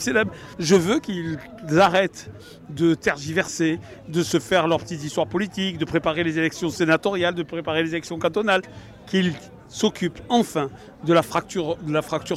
[0.59, 1.39] je veux qu'ils
[1.79, 2.31] arrêtent
[2.71, 3.79] de tergiverser,
[4.09, 7.91] de se faire leurs petites histoires politiques, de préparer les élections sénatoriales, de préparer les
[7.91, 8.63] élections cantonales,
[9.07, 9.33] qu'ils
[9.69, 10.71] s'occupent enfin
[11.05, 11.77] de la, fracture,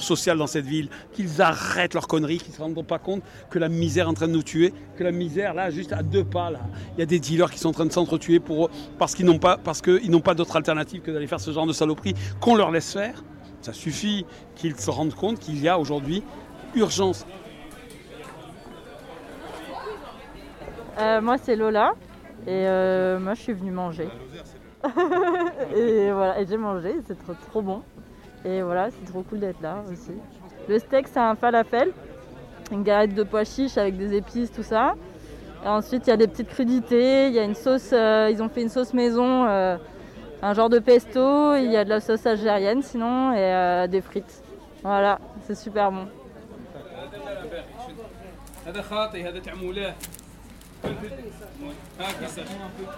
[0.03, 3.57] sociale dans cette ville, qu'ils arrêtent leurs conneries, qu'ils ne se rendent pas compte que
[3.57, 6.23] la misère est en train de nous tuer, que la misère, là, juste à deux
[6.23, 6.59] pas, là,
[6.95, 9.39] il y a des dealers qui sont en train de s'entretuer pour, parce qu'ils n'ont
[9.39, 13.23] pas d'autre alternative que d'aller faire ce genre de saloperie qu'on leur laisse faire.
[13.61, 16.23] Ça suffit qu'ils se rendent compte qu'il y a aujourd'hui
[16.75, 17.25] urgence.
[20.99, 21.93] Euh, moi, c'est Lola.
[22.47, 24.09] Et euh, moi, je suis venue manger.
[25.75, 27.83] et voilà, et j'ai mangé, c'est trop, trop bon.
[28.43, 30.13] Et voilà, c'est trop cool d'être là aussi.
[30.67, 31.91] Le steak, c'est un falafel,
[32.71, 34.95] une galette de pois chiches avec des épices, tout ça.
[35.63, 38.41] Et ensuite, il y a des petites crudités, il y a une sauce, euh, ils
[38.41, 39.45] ont fait une sauce maison,
[40.41, 44.01] un genre de pesto, il y a de la sauce algérienne sinon, et euh, des
[44.01, 44.43] frites.
[44.83, 46.07] Voilà, c'est super bon.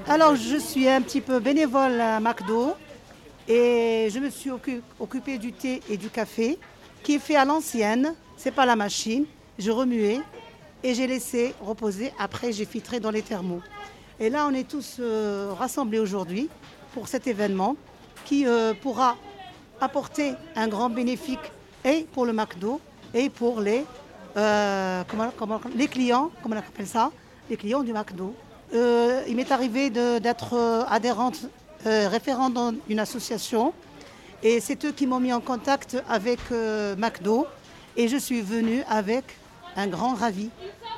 [0.07, 2.75] Alors, je suis un petit peu bénévole à McDo
[3.47, 4.51] et je me suis
[4.99, 6.57] occupée du thé et du café
[7.03, 8.13] qui est fait à l'ancienne.
[8.37, 9.25] C'est pas la machine.
[9.59, 10.21] Je remuais
[10.83, 12.13] et j'ai laissé reposer.
[12.17, 13.61] Après, j'ai filtré dans les thermos.
[14.19, 16.49] Et là, on est tous euh, rassemblés aujourd'hui
[16.93, 17.75] pour cet événement
[18.25, 19.15] qui euh, pourra
[19.81, 21.37] apporter un grand bénéfice
[21.83, 22.79] et pour le McDo
[23.13, 23.85] et pour les,
[24.37, 25.03] euh,
[25.75, 27.11] les clients, comment on appelle ça,
[27.49, 28.33] les clients du McDo.
[28.73, 31.41] Euh, il m'est arrivé d'être adhérente,
[31.85, 33.73] référente dans une association.
[34.41, 36.39] Et c'est eux qui m'ont mis en contact avec
[36.97, 37.45] McDo.
[37.95, 39.25] Et je suis venue avec
[39.75, 40.49] un grand ravi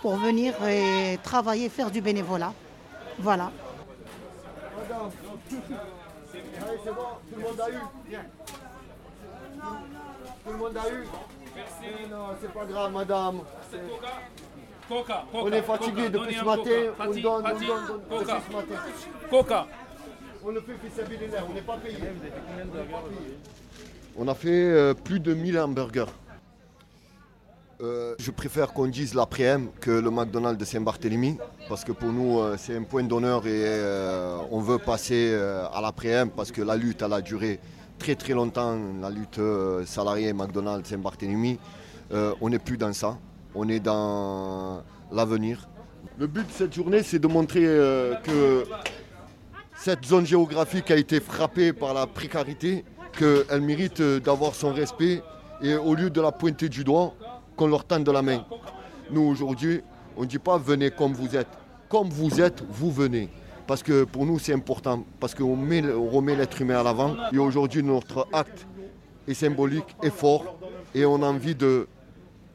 [0.02, 0.54] pour venir
[1.24, 2.54] travailler, faire du bénévolat.
[3.20, 3.52] Voilà.
[5.52, 7.80] Allez, c'est bon, tout le monde a eu.
[10.44, 11.04] Tout le monde a eu.
[11.56, 12.10] Merci.
[12.12, 13.40] non, c'est pas grave, madame.
[14.88, 16.64] Coca, Coca, on est fatigué Coca, depuis ce matin.
[16.98, 17.10] Coca.
[17.10, 18.36] On donne, on donne, donne Coca.
[18.36, 18.82] depuis ce matin.
[19.30, 19.68] Coca.
[20.44, 20.74] On le fait
[21.50, 21.98] on n'est pas payé.
[24.18, 26.06] On a fait euh, plus de 1000 hamburgers.
[27.82, 32.40] Euh, je préfère qu'on dise l'après-m que le McDonald's de Saint-Barthélemy parce que pour nous
[32.40, 35.36] euh, c'est un point d'honneur et euh, on veut passer
[35.74, 37.60] à l'après-m parce que la lutte a duré
[38.00, 39.42] très très longtemps, la lutte
[39.86, 41.60] salariée McDonald's Saint-Barthélemy.
[42.12, 43.18] On n'est plus dans ça,
[43.54, 45.68] on est dans l'avenir.
[46.18, 47.64] Le but de cette journée c'est de montrer
[48.24, 48.64] que
[49.76, 52.86] cette zone géographique a été frappée par la précarité,
[53.18, 55.22] qu'elle mérite d'avoir son respect
[55.62, 57.14] et au lieu de la pointer du doigt,
[57.56, 58.46] qu'on leur tende la main.
[59.12, 59.82] Nous aujourd'hui,
[60.18, 61.48] on ne dit pas venez comme vous êtes.
[61.90, 63.30] Comme vous êtes, vous venez.
[63.68, 67.16] Parce que pour nous c'est important, parce qu'on met- on remet l'être humain à l'avant.
[67.34, 68.66] Et aujourd'hui notre acte
[69.28, 70.56] est symbolique, est fort,
[70.94, 71.88] et on a envie de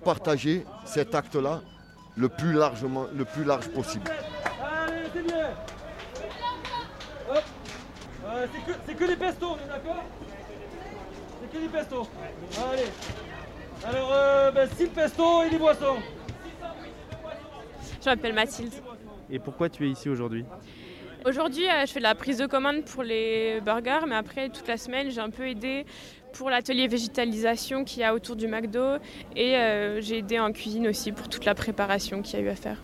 [0.04, 1.62] partager cet acte-là
[2.16, 4.10] le plus largement, le plus large possible.
[8.32, 8.46] Euh,
[8.86, 10.04] c'est que, pestos, d'accord?
[11.40, 12.08] C'est que pestos.
[12.70, 12.90] Allez.
[13.86, 15.96] Alors, euh, ben, 6 pestos et des boissons.
[18.02, 18.72] Je m'appelle Mathilde.
[19.30, 20.44] Et pourquoi tu es ici aujourd'hui?
[21.24, 24.66] Aujourd'hui, euh, je fais de la prise de commande pour les burgers, mais après, toute
[24.68, 25.84] la semaine, j'ai un peu aidé
[26.32, 28.96] pour l'atelier végétalisation qu'il y a autour du McDo
[29.36, 32.48] et euh, j'ai aidé en cuisine aussi pour toute la préparation qu'il y a eu
[32.48, 32.78] à faire.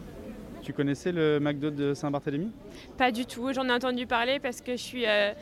[0.63, 2.51] Tu connaissais le McDo de Saint-Barthélemy?
[2.99, 5.33] Pas du tout, j'en ai entendu parler parce que je suis euh,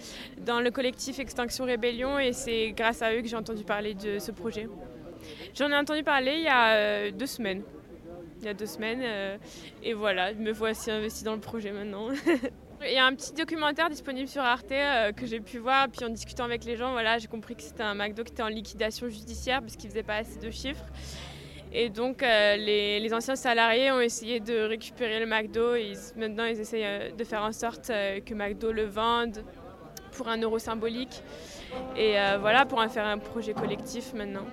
[0.44, 4.18] dans le collectif Extinction Rébellion et c'est grâce à eux que j'ai entendu parler de
[4.18, 4.68] ce projet.
[5.54, 7.62] J'en ai entendu parler il y a euh, deux semaines.
[8.40, 9.38] Il y a deux semaines euh,
[9.82, 12.08] et voilà, me voici investi dans le projet maintenant.
[12.86, 16.04] Il y a un petit documentaire disponible sur Arte euh, que j'ai pu voir, puis
[16.04, 18.48] en discutant avec les gens, voilà, j'ai compris que c'était un McDo qui était en
[18.48, 20.84] liquidation judiciaire parce qu'il faisait pas assez de chiffres.
[21.72, 25.74] Et donc les, anciens salariés ont essayé de récupérer le McDo
[26.14, 29.42] maintenant ils essayent de faire en sorte que McDo le vende
[30.12, 31.22] pour un euro symbolique.
[31.96, 34.46] Et voilà, pour en faire un projet collectif maintenant.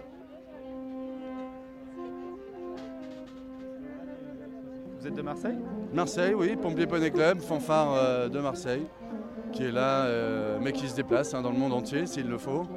[5.01, 5.57] Vous êtes de Marseille?
[5.93, 8.85] Marseille, oui, Pompier Poney Club, fanfare euh, de Marseille,
[9.51, 12.37] qui est là, euh, mais qui se déplace hein, dans le monde entier s'il le
[12.37, 12.67] faut,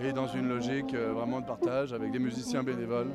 [0.00, 3.10] et dans une logique euh, vraiment de partage avec des musiciens bénévoles,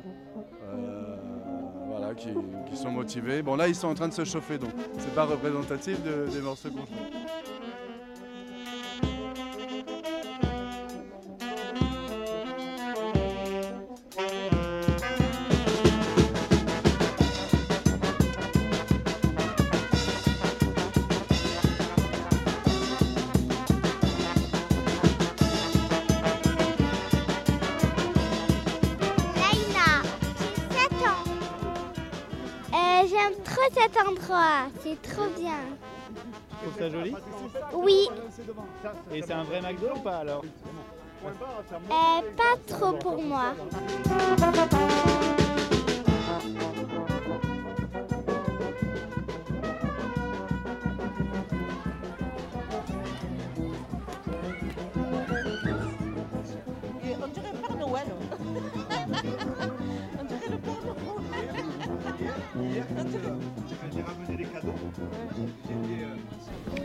[1.88, 2.28] voilà, qui,
[2.76, 3.42] sont motivés.
[3.42, 6.40] Bon là, ils sont en train de se chauffer, donc c'est pas représentatif de- des
[6.40, 6.84] morceaux qu'on
[33.08, 33.16] joue.
[33.74, 35.60] cet endroit, c'est trop bien.
[36.14, 37.14] Tu trouves ça joli?
[37.72, 38.08] Oui,
[39.12, 40.42] Et c'est un vrai McDo ou pas alors?
[41.24, 43.54] Euh, pas trop pour moi.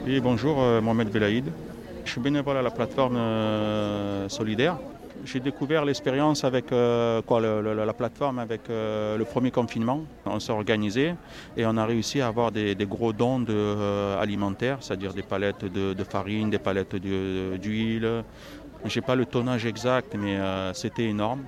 [0.10, 1.46] Oui, bonjour, euh, Mohamed Belaïd.
[2.04, 4.76] Je suis bénévole à la plateforme euh, solidaire.
[5.24, 10.02] J'ai découvert l'expérience avec euh, quoi, le- la plateforme avec le premier confinement.
[10.26, 11.14] On s'est organisé
[11.56, 16.04] et on a réussi à avoir des, gros dons de, alimentaires, c'est-à-dire des palettes de,
[16.04, 18.24] farine, des palettes d'huile.
[18.86, 20.40] Je n'ai pas le tonnage exact, mais
[20.74, 21.44] c'était énorme.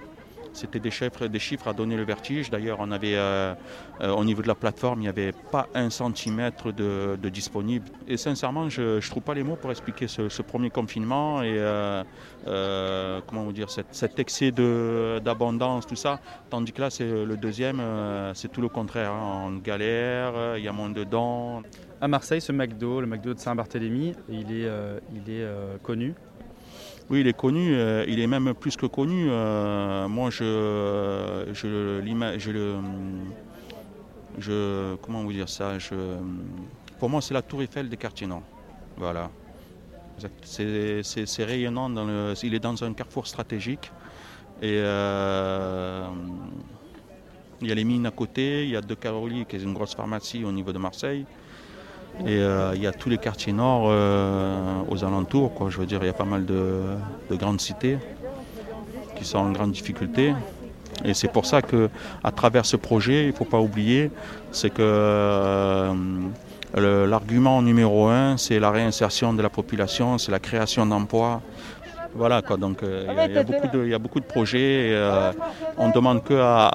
[0.53, 2.49] C'était des chiffres, des chiffres à donner le vertige.
[2.49, 3.53] D'ailleurs, on avait, euh,
[4.01, 7.87] euh, au niveau de la plateforme, il n'y avait pas un centimètre de, de disponible.
[8.07, 13.21] Et sincèrement, je ne trouve pas les mots pour expliquer ce, premier confinement et euh,
[13.27, 16.19] comment dire, cet, excès d'abondance, tout ça.
[16.49, 17.81] Tandis que là, c'est le deuxième,
[18.33, 19.11] c'est tout le contraire.
[19.11, 19.45] hein.
[19.47, 21.61] On galère, il y a moins de dons.
[22.01, 24.69] À Marseille, ce McDo, le McDo de Saint-Barthélemy, il est,
[25.13, 25.47] il est
[25.83, 26.15] connu.
[27.09, 29.27] Oui, il est connu, euh, il est même plus que connu.
[29.29, 32.01] Euh, moi, je, je,
[32.37, 32.75] je le.
[34.39, 35.93] Je, comment vous dire ça je,
[36.99, 38.43] Pour moi, c'est la tour Eiffel des quartiers nord.
[38.95, 39.29] Voilà.
[40.43, 43.91] C'est rayonnant, dans le, il est dans un carrefour stratégique.
[44.61, 46.05] Et euh,
[47.61, 49.73] il y a les mines à côté, il y a De Caroli, qui est une
[49.73, 51.25] grosse pharmacie au niveau de Marseille.
[52.25, 53.89] Et il y a tous les quartiers nord
[55.01, 55.53] aux alentours.
[55.53, 55.69] Quoi.
[55.69, 56.81] Je veux dire, il y a pas mal de,
[57.29, 57.97] de grandes cités
[59.15, 60.33] qui sont en grande difficulté.
[61.03, 61.89] Et c'est pour ça que,
[62.23, 64.11] à travers ce projet, il ne faut pas oublier,
[64.51, 65.93] c'est que euh,
[66.75, 71.41] l'argument numéro un, c'est la réinsertion de la population, c'est la création d'emplois.
[72.13, 73.99] Voilà quoi, donc euh, il y a- il y, a beaucoup de- il y a
[73.99, 74.89] beaucoup de projets.
[74.89, 75.31] et, euh,
[75.77, 76.69] on ne demande que, à,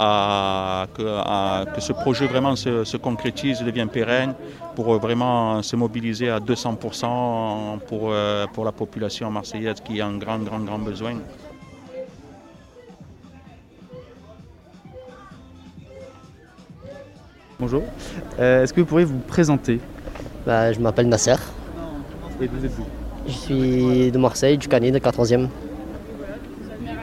[0.82, 4.34] à- que, à- que ce projet vraiment se, se concrétise, devienne pérenne,
[4.74, 10.06] pour euh, vraiment se mobiliser à 200% pour, euh, pour la population marseillaise qui a
[10.06, 11.14] un grand, grand, grand besoin.
[17.58, 17.82] Bonjour.
[18.38, 19.80] Euh, Est-ce que vous pourriez vous présenter?
[20.44, 21.36] Bah, je m'appelle Nasser.
[22.40, 22.84] Et vous êtes vous
[23.28, 25.48] Je suis de Marseille, du Canet, de 14e.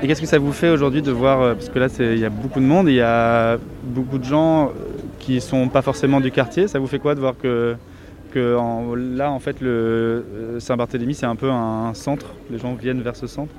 [0.02, 2.26] Et qu'est-ce que ça vous fait aujourd'hui de voir, euh, parce que là il y
[2.26, 4.72] a beaucoup de monde, il y a beaucoup de gens euh,
[5.20, 7.76] qui sont pas forcément du quartier, ça vous fait quoi de voir que,
[8.32, 8.58] que
[9.16, 13.16] là en fait le euh, Saint-Barthélemy c'est un peu un centre, les gens viennent vers
[13.16, 13.54] ce centre?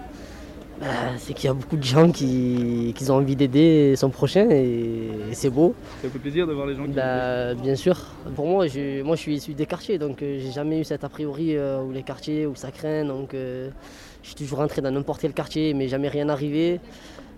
[1.18, 5.08] C'est qu'il y a beaucoup de gens qui, qui ont envie d'aider son prochain et,
[5.30, 5.74] et c'est beau.
[6.02, 6.92] Ça fait plaisir de voir les gens qui...
[6.92, 7.96] Bah, bien sûr.
[8.34, 11.04] Pour moi, je, moi je suis issu des quartiers, donc euh, j'ai jamais eu cet
[11.04, 13.04] a priori euh, où les quartiers, où ça craint.
[13.04, 13.70] Donc euh,
[14.22, 16.80] je suis toujours rentré dans n'importe quel quartier, mais jamais rien arrivé.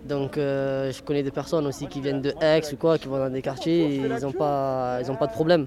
[0.09, 3.19] Donc euh, je connais des personnes aussi qui viennent de Aix ou quoi, qui vont
[3.19, 5.67] dans des quartiers et ils n'ont pas, ils ont pas de problème.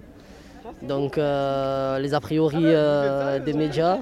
[0.82, 2.64] Donc les a priori
[3.46, 3.98] des médias,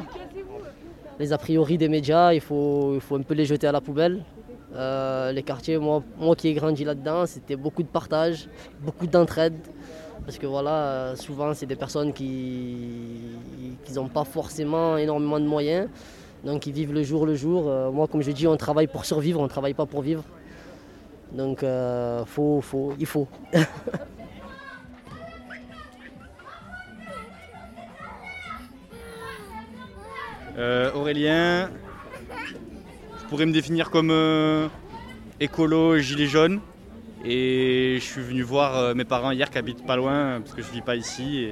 [1.19, 4.23] les a priori des médias, il faut, un peu les jeter à la poubelle.
[4.75, 8.47] Euh, les quartiers, moi, moi qui ai grandi là-dedans, c'était beaucoup de partage,
[8.81, 9.55] beaucoup d'entraide.
[10.25, 13.21] Parce que voilà, euh, souvent c'est des personnes qui
[13.95, 15.87] n'ont pas forcément énormément de moyens.
[16.43, 17.65] Donc ils vivent le jour le jour.
[17.67, 20.23] Euh, moi comme je dis, on travaille pour survivre, on ne travaille pas pour vivre.
[21.31, 21.63] Donc
[22.25, 23.27] faut, faut, il faut.
[31.07, 31.67] Je
[33.29, 34.67] pourrais me définir comme euh,
[35.39, 36.59] écolo gilet jaune.
[37.25, 40.61] Et je suis venu voir euh, mes parents hier qui habitent pas loin parce que
[40.61, 41.49] je vis pas ici.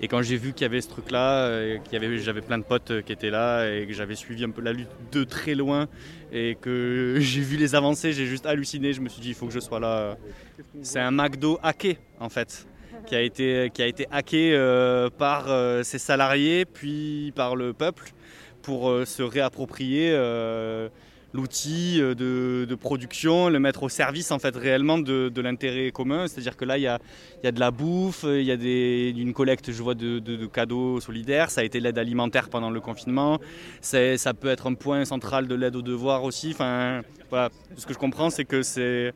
[0.00, 1.78] Et, quand j'ai vu qu'il y avait ce truc-là, euh,
[2.18, 4.72] j'avais plein de potes euh, qui étaient là et que j'avais suivi un peu la
[4.72, 5.86] lutte de très loin
[6.32, 8.92] et que j'ai vu les avancées, j'ai juste halluciné.
[8.92, 10.16] Je me suis dit il faut que je sois là.
[10.82, 12.66] C'est un McDo hacké en fait
[13.06, 17.72] qui a été, qui a été hacké euh, par euh, ses salariés puis par le
[17.72, 18.12] peuple
[18.66, 20.88] pour euh, se réapproprier euh,
[21.32, 26.26] l'outil euh, de, production, le mettre au service en fait réellement de, l'intérêt commun.
[26.26, 26.98] C'est-à-dire que là, il y a,
[27.44, 30.98] de la bouffe, il y a des, une collecte, je vois, de, de- de cadeaux
[30.98, 31.48] solidaires.
[31.50, 33.38] Ça a été l'aide alimentaire pendant le confinement.
[33.80, 36.50] Ça peut être un point central de l'aide aux devoirs aussi.
[36.50, 37.02] Enfin.
[37.76, 39.12] Ce que je comprends, c'est que c'est...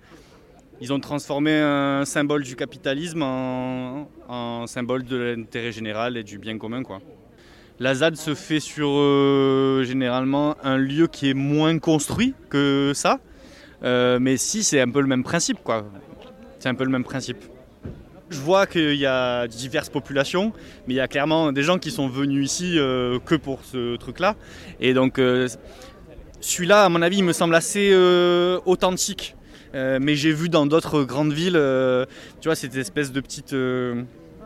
[0.80, 6.38] Ils ont transformé un symbole du capitalisme en, en symbole de l'intérêt général et du
[6.38, 6.82] bien commun.
[6.82, 7.00] Quoi.
[7.82, 13.20] La ZAD se fait sur euh, généralement un lieu qui est moins construit que ça.
[13.82, 15.60] Euh, mais si, c'est un peu le même principe.
[15.64, 15.86] quoi.
[16.58, 17.38] C'est un peu le même principe.
[18.28, 20.52] je vois qu'il y a diverses populations,
[20.86, 23.96] mais il y a clairement des gens qui sont venus ici euh, que pour ce
[23.96, 24.36] truc-là.
[24.78, 25.18] Et donc,
[26.42, 27.94] celui-là, à mon avis, il me semble assez
[28.66, 29.36] authentique.
[29.72, 31.58] Mais j'ai vu dans d'autres grandes villes,
[32.42, 33.54] tu vois, cette espèce de petite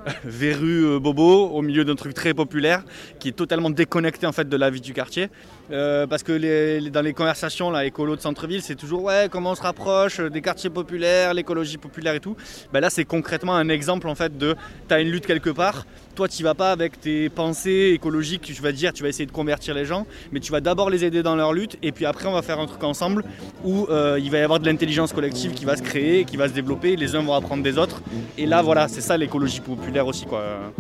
[0.25, 2.85] verrue euh, bobo au milieu d'un truc très populaire
[3.19, 5.29] qui est totalement déconnecté en fait de la vie du quartier.
[5.71, 9.55] Euh, parce que dans les conversations là, écolo de centre-ville, c'est toujours ouais comment on
[9.55, 12.37] se rapproche des quartiers populaires, l'écologie populaire et tout.
[12.73, 14.55] Ben là, c'est concrètement un exemple en fait de
[14.89, 15.87] t'as une lutte quelque part.
[16.15, 18.43] Toi, tu vas pas avec tes pensées écologiques.
[18.43, 21.05] Tu vas dire, tu vas essayer de convertir les gens, mais tu vas d'abord les
[21.05, 23.25] aider dans leur lutte, et puis après, on va faire un truc ensemble
[23.65, 26.49] où euh, il va y avoir de l'intelligence collective qui va se créer, qui va
[26.49, 26.95] se développer.
[26.95, 28.01] Les uns vont apprendre des autres,
[28.39, 30.73] et là, voilà, c'est ça l'écologie populaire aussi, quoi.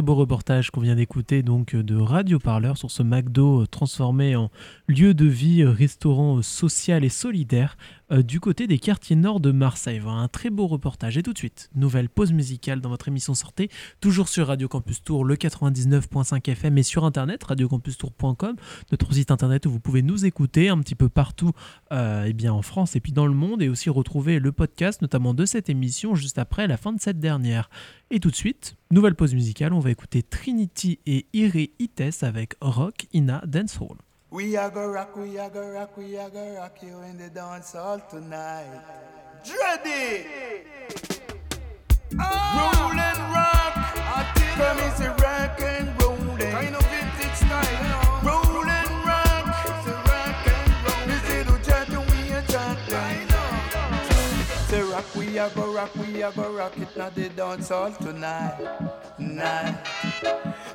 [0.00, 4.34] Très beau reportage qu'on vient d'écouter donc de Radio Parleur sur ce McDo euh, transformé
[4.34, 4.50] en
[4.88, 7.76] lieu de vie, euh, restaurant euh, social et solidaire
[8.12, 9.98] euh, du côté des quartiers nord de Marseille.
[9.98, 11.16] Voilà, un très beau reportage.
[11.16, 15.02] Et tout de suite, nouvelle pause musicale dans votre émission Sortez, toujours sur Radio Campus
[15.02, 18.56] Tour, le 99.5 FM et sur internet, radiocampustour.com,
[18.90, 21.52] notre site internet où vous pouvez nous écouter un petit peu partout
[21.92, 25.02] euh, eh bien en France et puis dans le monde et aussi retrouver le podcast
[25.02, 27.70] notamment de cette émission juste après la fin de cette dernière.
[28.10, 32.54] Et tout de suite, nouvelle pause musicale, on va écouter Trinity et Iri Ites avec
[32.60, 33.96] Rock Ina Dancehall.
[34.32, 37.28] We are go rock, we are go rock, we are go rock you in the
[37.30, 38.80] dance hall tonight.
[39.44, 40.24] Dready!
[42.12, 43.96] Roll and rock!
[44.60, 46.38] Is a rock and rollin'.
[46.38, 48.20] Kind of vintage style, you know.
[48.22, 49.44] Roll and rock!
[49.66, 51.06] It's a rock and roll.
[51.26, 53.28] Say do chatting, we a chatting.
[54.68, 57.90] Say rock, we a go rock, we a go rock it now the dance hall
[57.90, 58.58] tonight.
[59.18, 59.74] Night.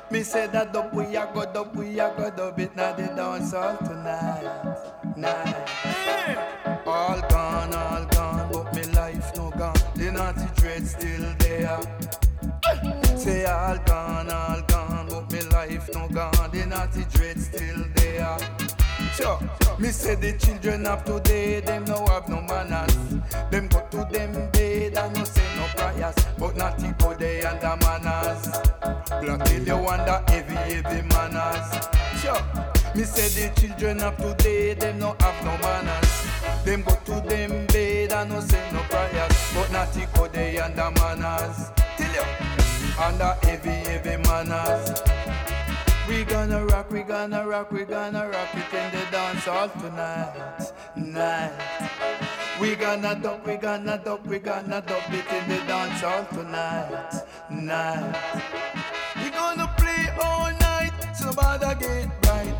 [0.08, 3.06] Me say that dub we a go dub, we a go dub it now the
[3.08, 4.76] dance hall tonight.
[5.16, 6.82] Night.
[6.86, 9.74] All gone, all gone, but me life no gone.
[9.96, 11.80] The naughty dread still there.
[13.18, 16.50] Say all gone, all gone, but me life no gone.
[16.52, 18.38] The naughty dread still there.
[19.14, 19.40] Sure.
[19.80, 22.94] Me say the children of today, them no have no manners.
[23.50, 26.14] Them go to them bed and no say no prayers.
[26.38, 28.95] But not go they under manners.
[29.26, 31.88] Black till you wonder heavy, heavy manners.
[32.20, 32.40] Sure.
[32.94, 36.12] Me say the children of today, them no have no manners.
[36.64, 39.52] Them go to them bed and no say no prayers.
[39.52, 41.70] But not go they under manners.
[41.96, 42.22] Till you
[43.00, 45.02] under heavy, heavy manners.
[46.08, 50.72] We gonna rock, we gonna rock, we gonna rock it in the dance hall tonight,
[50.94, 51.52] night.
[52.60, 57.24] We gonna dub, we gonna dub, we gonna dub it in the dance hall tonight,
[57.50, 58.75] night.
[61.36, 62.54] Bother get right.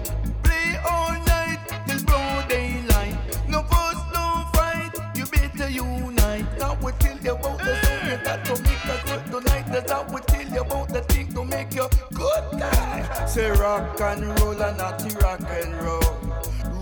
[0.44, 3.16] Play all night till broad daylight.
[3.48, 6.46] No fuss, no fight, you better unite.
[6.58, 9.90] Now we tell you about the song got to make us good tonight.
[9.90, 13.26] How we tell you about the thing to make you good guy.
[13.26, 16.12] Say rock and roll and not rock and roll.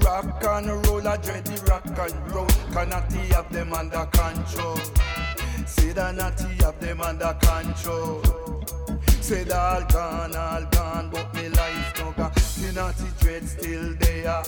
[0.04, 2.46] Rock and roll, a dready rock and roll.
[2.72, 4.78] Cannot have them under control.
[5.66, 8.22] Say that natty have them under control.
[9.20, 11.83] Say that all gone, all gone, but me life
[12.16, 12.32] gone.
[12.34, 14.42] The naughty dread still there.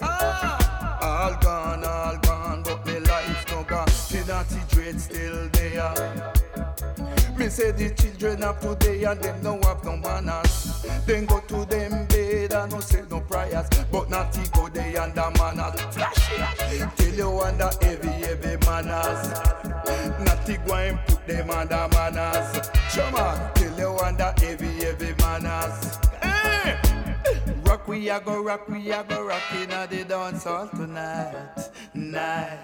[0.00, 3.86] Ah, all gone, all gone, but me life no gone.
[3.86, 6.38] The naughty dread still there.
[7.38, 10.82] Me say the children of today and them no have no manners.
[11.06, 13.68] Then go to them bed and no say no prayers.
[13.92, 15.80] But not go they under manners.
[15.94, 16.30] Flash
[16.72, 19.28] it till you under heavy, heavy manners.
[20.24, 22.70] Not go and put them under manners.
[22.98, 25.98] On, till you under heavy, heavy manners.
[26.22, 26.97] Eh!
[27.88, 31.70] Rock we a go rock, we a go rock in a the dance hall tonight,
[31.94, 32.58] night.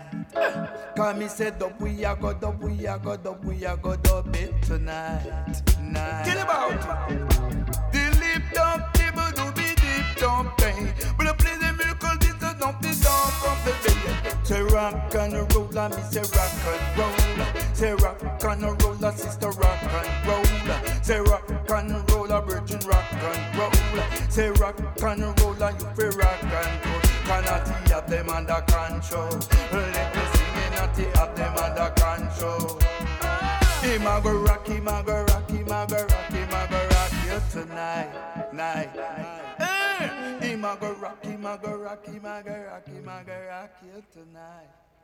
[0.94, 3.96] Cause me say dub, we a go dub, we a go dub, we a go
[3.96, 6.24] dub it tonight, night.
[6.26, 7.08] Tell about
[7.90, 10.92] the lip dub, table do be deep dub pain.
[11.16, 13.03] But I play the miracle, this is not the
[13.64, 14.44] dub from the belly.
[14.44, 17.74] Say roller, me say rock and roll.
[17.74, 20.44] Say rock and roll, sister rock and roll.
[21.02, 23.70] Say rock and roll, virgin rock and roll.
[24.28, 27.00] Say rock and roll, you feel rock and roll.
[27.24, 29.30] Cannot have them under control.
[29.72, 32.78] Let me sing not have them under control.
[33.80, 36.88] Him a go rock, him a go rock, him a go rock, him a go
[36.88, 38.90] rock you tonight, night.
[38.96, 39.33] Eh,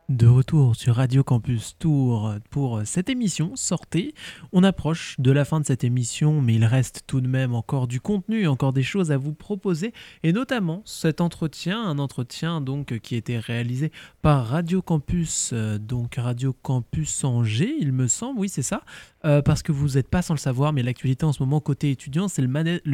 [0.09, 4.13] De retour sur Radio Campus Tour pour cette émission Sortez.
[4.51, 7.87] On approche de la fin de cette émission, mais il reste tout de même encore
[7.87, 9.93] du contenu, encore des choses à vous proposer,
[10.23, 13.91] et notamment cet entretien, un entretien donc qui été réalisé
[14.21, 18.81] par Radio Campus, euh, donc Radio Campus Angers, il me semble, oui c'est ça,
[19.25, 21.91] euh, parce que vous n'êtes pas sans le savoir, mais l'actualité en ce moment côté
[21.91, 22.47] étudiant, c'est le,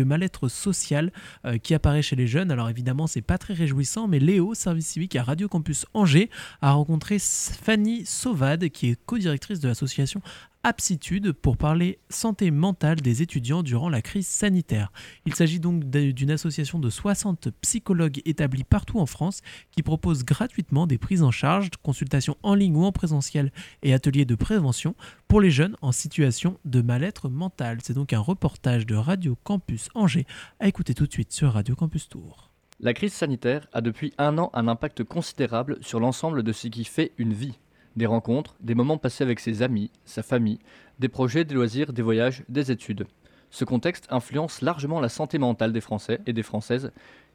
[0.06, 1.12] mal-être social
[1.46, 2.52] euh, qui apparaît chez les jeunes.
[2.52, 6.30] Alors évidemment, c'est pas très réjouissant, mais Léo, service civique à Radio Campus Angers,
[6.62, 10.22] a rencontré Fanny Sauvade, qui est co-directrice de l'association
[10.68, 14.92] Aptitude pour parler santé mentale des étudiants durant la crise sanitaire.
[15.26, 19.40] Il s'agit donc d'une association de 60 psychologues établis partout en France
[19.72, 24.26] qui propose gratuitement des prises en charge, consultations en ligne ou en présentiel et ateliers
[24.26, 24.94] de prévention
[25.30, 27.78] pour les jeunes en situation de mal-être mental.
[27.82, 30.28] C'est donc un reportage de Radio Campus Angers
[30.60, 32.52] à écouter tout de suite sur Radio Campus Tour.
[32.82, 36.84] La crise sanitaire a depuis un an un impact considérable sur l'ensemble de ce qui
[36.84, 37.58] fait une vie.
[37.98, 40.60] Des rencontres, des moments passés avec ses amis, sa famille,
[41.00, 43.08] des projets, des loisirs, des voyages, des études.
[43.50, 46.92] Ce contexte influence largement la santé mentale des Français et des Françaises,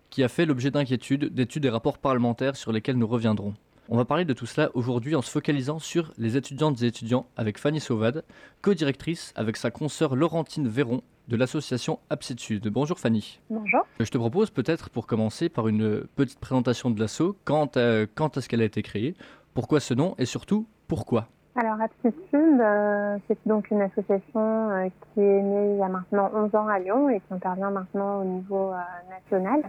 [0.08, 3.54] qui a fait l'objet d'inquiétudes, d'études et rapports parlementaires sur lesquels nous reviendrons.
[3.88, 7.26] On va parler de tout cela aujourd'hui en se focalisant sur les étudiantes et étudiants
[7.36, 8.22] avec Fanny Sauvade,
[8.60, 12.68] co-directrice avec sa consoeur Laurentine Véron de l'association Aptitude.
[12.68, 13.40] Bonjour Fanny.
[13.50, 13.80] Bonjour.
[13.98, 18.36] Je te propose peut-être pour commencer par une petite présentation de l'asso, quand, euh, quand
[18.36, 19.14] est-ce qu'elle a été créée,
[19.54, 21.26] pourquoi ce nom et surtout pourquoi
[21.56, 26.30] Alors, Aptitude, euh, c'est donc une association euh, qui est née il y a maintenant
[26.34, 28.78] 11 ans à Lyon et qui intervient maintenant au niveau euh,
[29.10, 29.62] national.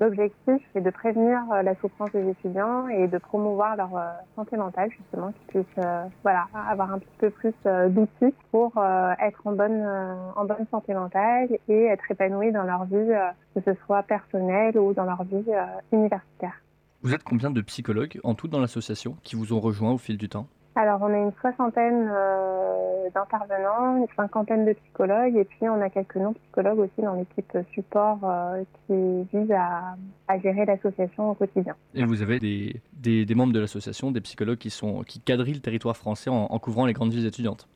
[0.00, 3.90] L'objectif est de prévenir la souffrance des étudiants et de promouvoir leur
[4.34, 5.86] santé mentale, justement, qu'ils puissent
[6.24, 8.72] voilà, avoir un petit peu plus d'outils pour
[9.20, 9.86] être en bonne,
[10.34, 13.12] en bonne santé mentale et être épanouis dans leur vie,
[13.54, 15.44] que ce soit personnelle ou dans leur vie
[15.92, 16.54] universitaire.
[17.02, 20.16] Vous êtes combien de psychologues en tout dans l'association qui vous ont rejoint au fil
[20.16, 20.46] du temps?
[20.76, 25.90] Alors, on a une soixantaine euh, d'intervenants, une cinquantaine de psychologues, et puis on a
[25.90, 29.96] quelques non-psychologues aussi dans l'équipe support euh, qui vise à,
[30.28, 31.74] à gérer l'association au quotidien.
[31.94, 35.54] Et vous avez des, des, des membres de l'association, des psychologues qui, sont, qui quadrillent
[35.54, 37.68] le territoire français en, en couvrant les grandes villes étudiantes?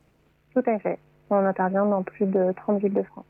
[0.55, 0.97] Tout à fait.
[1.29, 3.25] On intervient dans plus de 30 villes de France.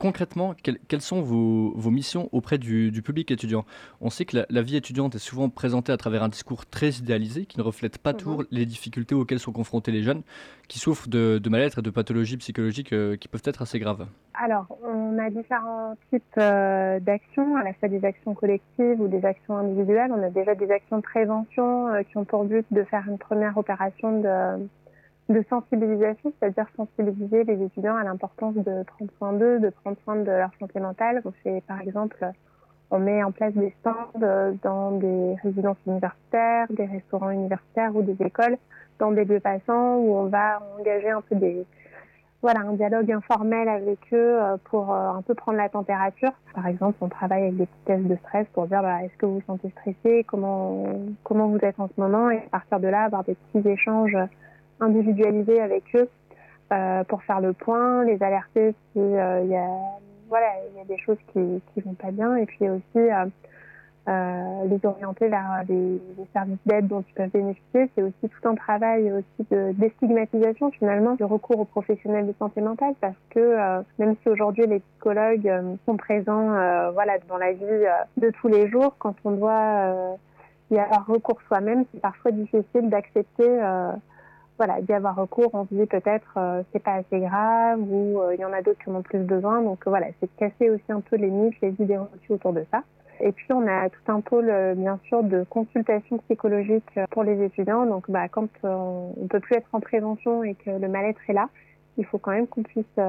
[0.00, 3.66] Concrètement, quelles, quelles sont vos, vos missions auprès du, du public étudiant?
[4.00, 6.88] On sait que la, la vie étudiante est souvent présentée à travers un discours très
[6.88, 10.22] idéalisé qui ne reflète pas toujours les difficultés auxquelles sont confrontés les jeunes
[10.68, 14.06] qui souffrent de, de mal-être et de pathologies psychologiques euh, qui peuvent être assez graves.
[14.32, 19.22] Alors, on a différents types euh, d'actions, à la fois des actions collectives ou des
[19.26, 20.12] actions individuelles.
[20.16, 23.18] On a déjà des actions de prévention euh, qui ont pour but de faire une
[23.18, 24.66] première opération de,
[25.30, 30.16] de sensibilisation, c'est-à-dire sensibiliser les étudiants à l'importance de prendre soin d'eux, de prendre soin
[30.16, 31.22] de leur santé mentale.
[31.24, 32.32] On fait, par exemple,
[32.90, 38.02] on met en place des stands euh, dans des résidences universitaires, des restaurants universitaires ou
[38.02, 38.56] des écoles,
[38.98, 41.64] dans des lieux passants où on va engager un peu des,
[42.42, 46.32] voilà, un dialogue informel avec eux euh, pour euh, un peu prendre la température.
[46.54, 49.26] Par exemple, on travaille avec des petits tests de stress pour dire bah, est-ce que
[49.26, 50.86] vous vous sentez stressé, comment,
[51.22, 54.16] comment vous êtes en ce moment, et à partir de là, avoir des petits échanges
[54.80, 56.08] individualisés avec eux
[56.72, 59.68] euh, pour faire le point, les alerter si euh, il y a
[60.28, 63.08] voilà il y a des choses qui qui vont pas bien, et puis aussi
[64.08, 66.00] euh, les orienter vers les,
[66.32, 67.90] services d'aide dont ils peuvent bénéficier.
[67.94, 72.60] C'est aussi tout un travail aussi de déstigmatisation finalement du recours aux professionnels de santé
[72.60, 75.52] mentale parce que même si aujourd'hui les psychologues
[75.86, 76.50] sont présents
[76.92, 77.84] voilà dans la vie
[78.16, 80.16] de tous les jours, quand on doit
[80.70, 83.60] y avoir recours soi-même, c'est parfois difficile d'accepter
[84.60, 88.34] voilà, d'y avoir recours, on se dit peut-être euh, c'est pas assez grave ou euh,
[88.34, 89.62] il y en a d'autres qui en ont plus besoin.
[89.62, 92.66] Donc voilà, c'est de casser aussi un peu les mythes, les idées reçues autour de
[92.70, 92.82] ça.
[93.20, 97.42] Et puis on a tout un pôle euh, bien sûr de consultation psychologique pour les
[97.42, 97.86] étudiants.
[97.86, 101.32] Donc bah, quand euh, on peut plus être en prévention et que le mal-être est
[101.32, 101.48] là,
[101.96, 103.00] il faut quand même qu'on puisse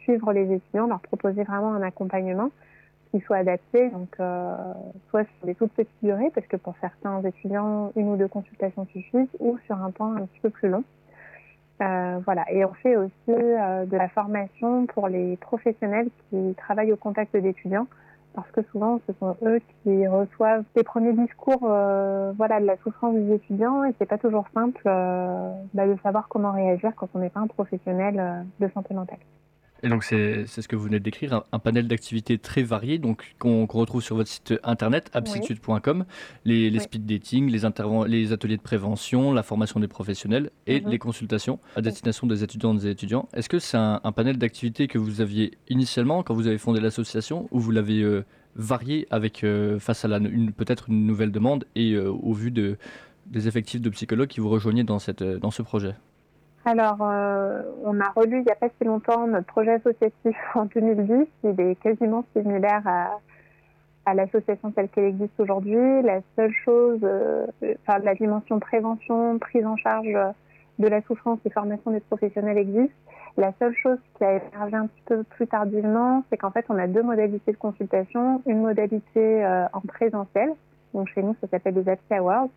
[0.00, 2.50] suivre les étudiants, leur proposer vraiment un accompagnement
[3.12, 4.56] qui soit adapté, donc euh,
[5.10, 8.86] soit sur des toutes petites durées, parce que pour certains étudiants, une ou deux consultations
[8.86, 10.82] suffisent, ou sur un temps un petit peu plus long.
[11.82, 12.50] Euh, voilà.
[12.50, 17.36] Et on fait aussi euh, de la formation pour les professionnels qui travaillent au contact
[17.36, 17.86] d'étudiants
[18.34, 23.14] parce que souvent ce sont eux qui reçoivent les premiers discours voilà, de la souffrance
[23.14, 27.28] des étudiants et c'est pas toujours simple bah, de savoir comment réagir quand on n'est
[27.28, 29.18] pas un professionnel de santé mentale.
[29.84, 32.98] Et donc c'est ce que vous venez de décrire, un, un panel d'activités très variées
[32.98, 36.04] donc qu'on retrouve sur votre site internet aptitude.com,
[36.44, 36.84] les, les Oui.
[36.84, 37.64] speed dating, les,
[38.32, 40.88] ateliers de prévention, la formation des professionnels et Mhm.
[40.90, 43.28] les consultations à destination des étudiantes et étudiants.
[43.34, 46.80] Est-ce que c'est un, un panel d'activités que vous aviez initialement quand vous avez fondé
[46.80, 48.24] l'association ou vous l'avez euh,
[48.54, 50.08] varié avec euh, face à
[50.56, 52.76] peut-être une nouvelle demande et euh, au vu de,
[53.26, 55.94] des effectifs de psychologues qui vous rejoignaient dans, cette, dans ce projet?
[56.64, 60.66] Alors, euh, on a relu il n'y a pas si longtemps notre projet associatif en
[60.66, 61.26] 2010.
[61.44, 63.18] Il est quasiment similaire à,
[64.06, 66.02] à l'association telle qu'elle existe aujourd'hui.
[66.02, 67.46] La seule chose, euh,
[67.82, 70.16] enfin, la dimension prévention, prise en charge
[70.78, 72.94] de la souffrance et formation des professionnels existe.
[73.36, 76.76] La seule chose qui a émergé un petit peu plus tardivement, c'est qu'en fait, on
[76.76, 78.42] a deux modalités de consultation.
[78.46, 80.50] Une modalité euh, en présentiel,
[80.92, 82.50] donc chez nous, ça s'appelle les Happy Hours.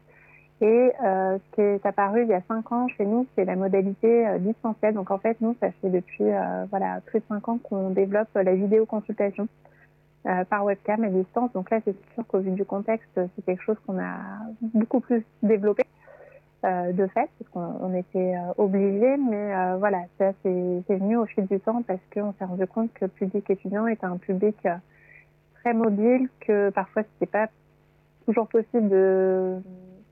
[0.62, 3.58] Et euh, ce qui est apparu il y a cinq ans chez nous, c'est la
[3.58, 4.94] modalité euh, distancielle.
[4.94, 8.30] Donc en fait, nous, ça fait depuis euh, voilà plus de cinq ans qu'on développe
[8.38, 9.50] euh, la vidéoconsultation
[10.28, 11.52] euh, par webcam à distance.
[11.52, 14.16] Donc là, c'est sûr qu'au vu du contexte, c'est quelque chose qu'on a
[14.62, 15.84] beaucoup plus développé
[16.64, 19.18] euh, de fait, parce qu'on on était obligé.
[19.18, 20.50] Mais voilà, ça c'est
[20.88, 24.06] venu au fil du temps parce qu'on s'est rendu compte que le public étudiant est
[24.06, 24.56] un public
[25.56, 27.48] très mobile, que parfois c'était pas
[28.26, 29.58] toujours possible de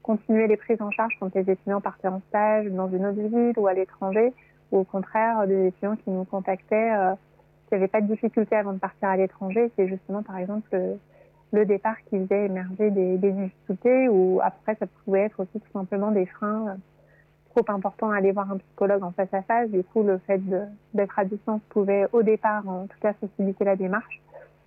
[0.04, 3.54] continuer les prises en charge quand les étudiants partaient en stage dans une autre ville
[3.58, 4.34] ou à l'étranger,
[4.72, 7.14] ou au contraire des étudiants qui nous contactaient, euh,
[7.68, 9.72] qui n'avaient pas de difficultés avant de partir à l'étranger.
[9.76, 10.70] C'est justement par exemple
[11.52, 16.12] le, départ qui faisait émerger des, difficultés, ou après ça pouvait être aussi tout simplement
[16.12, 16.76] des freins euh,
[17.56, 19.70] trop importants à aller voir un psychologue en face à face.
[19.70, 20.42] Du coup, le fait
[20.94, 24.23] d'être à distance pouvait au départ en tout cas faciliter la démarche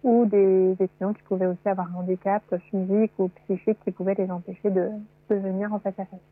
[0.07, 4.30] ou des étudiants qui pouvaient aussi avoir un handicap physique ou psychique qui pouvait les
[4.30, 4.86] empêcher de,
[5.30, 6.26] de venir en face à face.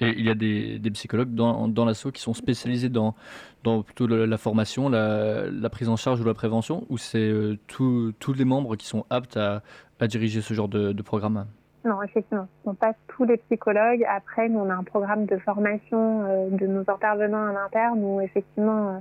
[0.00, 3.16] Et il y a des, des psychologues dans, dans l'assaut qui sont spécialisés dans,
[3.64, 7.58] dans plutôt la formation, la, la prise en charge ou la prévention, ou c'est euh,
[7.66, 9.62] tous tous les membres qui sont aptes à,
[9.98, 11.46] à diriger ce genre de, de programme?
[11.84, 14.04] Non, effectivement, ce ne sont pas tous les psychologues.
[14.08, 18.20] Après, nous, on a un programme de formation euh, de nos intervenants à l'interne où
[18.20, 18.98] effectivement, euh,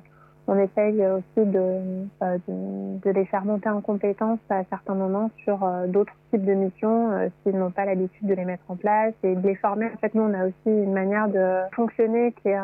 [0.47, 5.29] on essaye aussi de, euh, de, de les faire monter en compétence à certains moments
[5.43, 8.77] sur euh, d'autres types de missions euh, s'ils n'ont pas l'habitude de les mettre en
[8.77, 9.87] place et de les former.
[9.93, 12.57] En fait, nous, on a aussi une manière de fonctionner qui est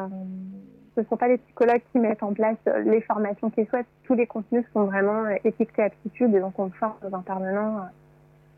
[0.96, 3.88] ce ne sont pas les psychologues qui mettent en place les formations qu'ils souhaitent.
[4.04, 7.88] Tous les contenus sont vraiment étiquetés aptitude et donc on forme nos intervenants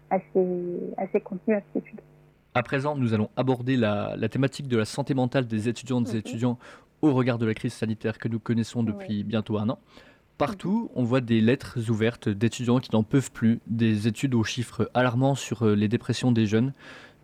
[0.10, 2.02] à ces, à ces contenus aptitude.
[2.54, 6.18] À présent, nous allons aborder la, la thématique de la santé mentale des étudiantes et
[6.18, 6.58] étudiants
[7.08, 9.80] au regard de la crise sanitaire que nous connaissons depuis bientôt un an.
[10.38, 14.90] Partout, on voit des lettres ouvertes d'étudiants qui n'en peuvent plus, des études aux chiffres
[14.94, 16.74] alarmants sur euh, les dépressions des jeunes.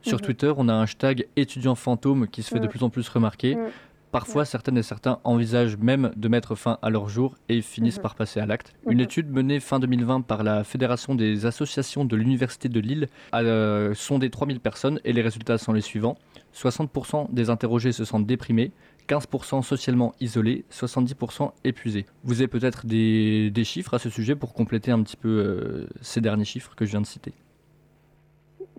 [0.01, 0.23] Sur Mhm.
[0.25, 2.69] Twitter, on a un hashtag étudiant fantôme qui se fait de Mhm.
[2.69, 3.55] plus en plus remarquer.
[3.55, 3.65] Mhm.
[4.11, 8.01] Parfois, certaines et certains envisagent même de mettre fin à leur jour et finissent Mhm.
[8.03, 8.73] par passer à l'acte.
[8.89, 9.03] Une Mhm.
[9.03, 13.93] étude menée fin 2020 par la Fédération des associations de l'Université de Lille a euh,
[13.93, 16.17] sondé 3000 personnes et les résultats sont les suivants.
[16.53, 18.71] 60% des interrogés se sentent déprimés,
[19.07, 22.05] 15% socialement isolés, 70% épuisés.
[22.23, 26.21] Vous avez peut-être des, chiffres à ce sujet pour compléter un petit peu euh, ces
[26.21, 27.33] derniers chiffres que je viens de citer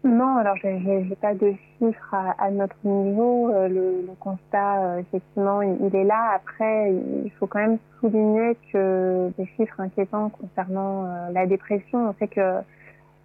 [0.05, 3.51] Non, alors j'ai- j'ai pas de chiffres à, notre niveau.
[3.51, 6.33] Euh, le, constat, euh, effectivement, il, il est là.
[6.35, 6.93] Après,
[7.25, 12.29] il faut quand même souligner que des chiffres inquiétants concernant euh, la dépression, on sait
[12.29, 12.59] que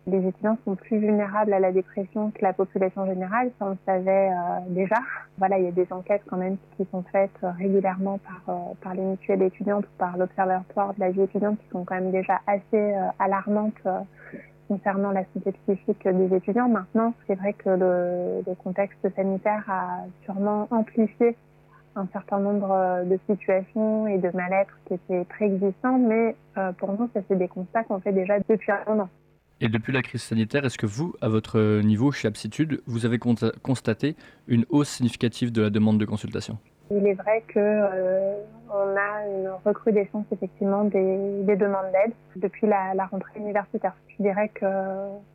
[0.08, 3.51] les étudiants sont plus vulnérables à la dépression que la population générale.
[3.60, 4.95] Ça, on le savait euh, déjà.
[5.38, 8.74] Voilà, il y a des enquêtes quand même qui sont faites euh, régulièrement par, euh,
[8.82, 12.12] par les mutuelles étudiantes ou par l'Observatoire de la vie étudiante qui sont quand même
[12.12, 13.74] déjà assez alarmantes
[14.68, 16.70] concernant la santé psychique des étudiants.
[16.70, 21.36] Maintenant, c'est vrai que le, contexte sanitaire a sûrement amplifié
[21.95, 26.36] un certain nombre de situations et de mal-être qui étaient préexistants, mais
[26.78, 29.10] pour nous, ça c'est des constats qu'on fait déjà depuis un moment.
[29.60, 33.18] Et depuis la crise sanitaire, est-ce que vous, à votre niveau chez Aptitude, vous avez
[33.18, 34.16] constaté
[34.47, 36.60] une hausse significative de la demande de consultation?
[36.91, 38.36] Il est vrai que euh,
[38.70, 43.93] on a une recrudescence effectivement des, des demandes d'aide depuis la, la rentrée universitaire.
[44.18, 44.66] Je dirais que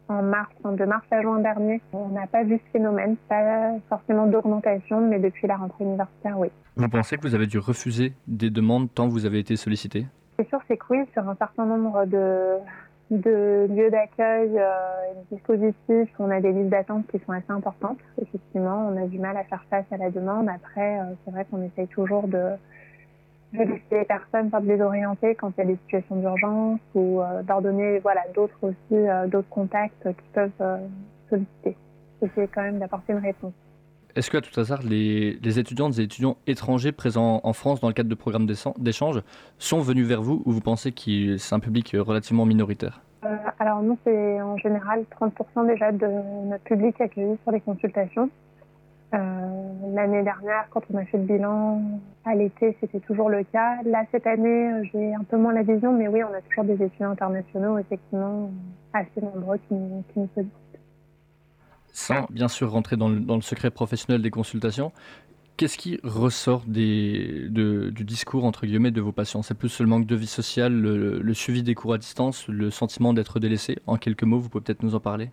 [0.08, 4.26] en mars, de mars à juin dernier, on n'a pas vu ce phénomène, pas forcément
[4.26, 6.48] d'augmentation, mais depuis la rentrée universitaire, oui.
[6.76, 10.06] Vous pensez que vous avez dû refuser des demandes tant vous avez été sollicité?
[10.38, 12.56] C'est sûr, c'est que oui, sur un certain nombre de,
[13.10, 17.50] de lieux d'accueil euh, et de dispositifs, on a des listes d'attente qui sont assez
[17.50, 17.98] importantes.
[18.20, 20.48] Effectivement, on a du mal à faire face à la demande.
[20.48, 22.52] Après, euh, c'est vrai qu'on essaye toujours de,
[23.52, 26.80] de laisser les personnes pas de les orienter quand il y a des situations d'urgence
[26.94, 30.80] ou euh, leur donner voilà, d'autres aussi, euh, d'autres contacts qui peuvent
[31.28, 31.76] solliciter.
[32.22, 33.52] Essayer quand même d'apporter une réponse.
[34.14, 37.88] Est-ce que à tout hasard, les, les étudiantes et étudiants étrangers présents en France dans
[37.88, 39.22] le cadre de programmes d'échan- d'échange
[39.58, 43.00] sont venus vers vous ou vous pensez que c'est un public euh, relativement minoritaire?
[43.24, 46.06] Euh, alors nous, c'est en général 30% déjà de
[46.48, 48.28] notre public accueilli sur les consultations.
[49.14, 49.18] Euh,
[49.94, 51.82] L'année dernière, quand on a fait le bilan
[52.24, 53.76] à l'été, c'était toujours le cas.
[53.84, 56.82] Là, cette année, j'ai un peu moins la vision, mais oui, on a toujours des
[56.82, 58.50] étudiants internationaux, effectivement,
[58.94, 60.71] assez nombreux qui, nous- qui nous sollicitent.
[61.92, 64.92] Sans bien sûr rentrer dans le, secret professionnel des consultations,
[65.56, 69.42] qu'est-ce qui ressort du discours entre guillemets de vos patients?
[69.42, 73.12] C'est plus le manque de vie sociale, le, suivi des cours à distance, le sentiment
[73.12, 73.76] d'être délaissé?
[73.86, 75.30] En quelques mots, vous pouvez peut-être nous en parler?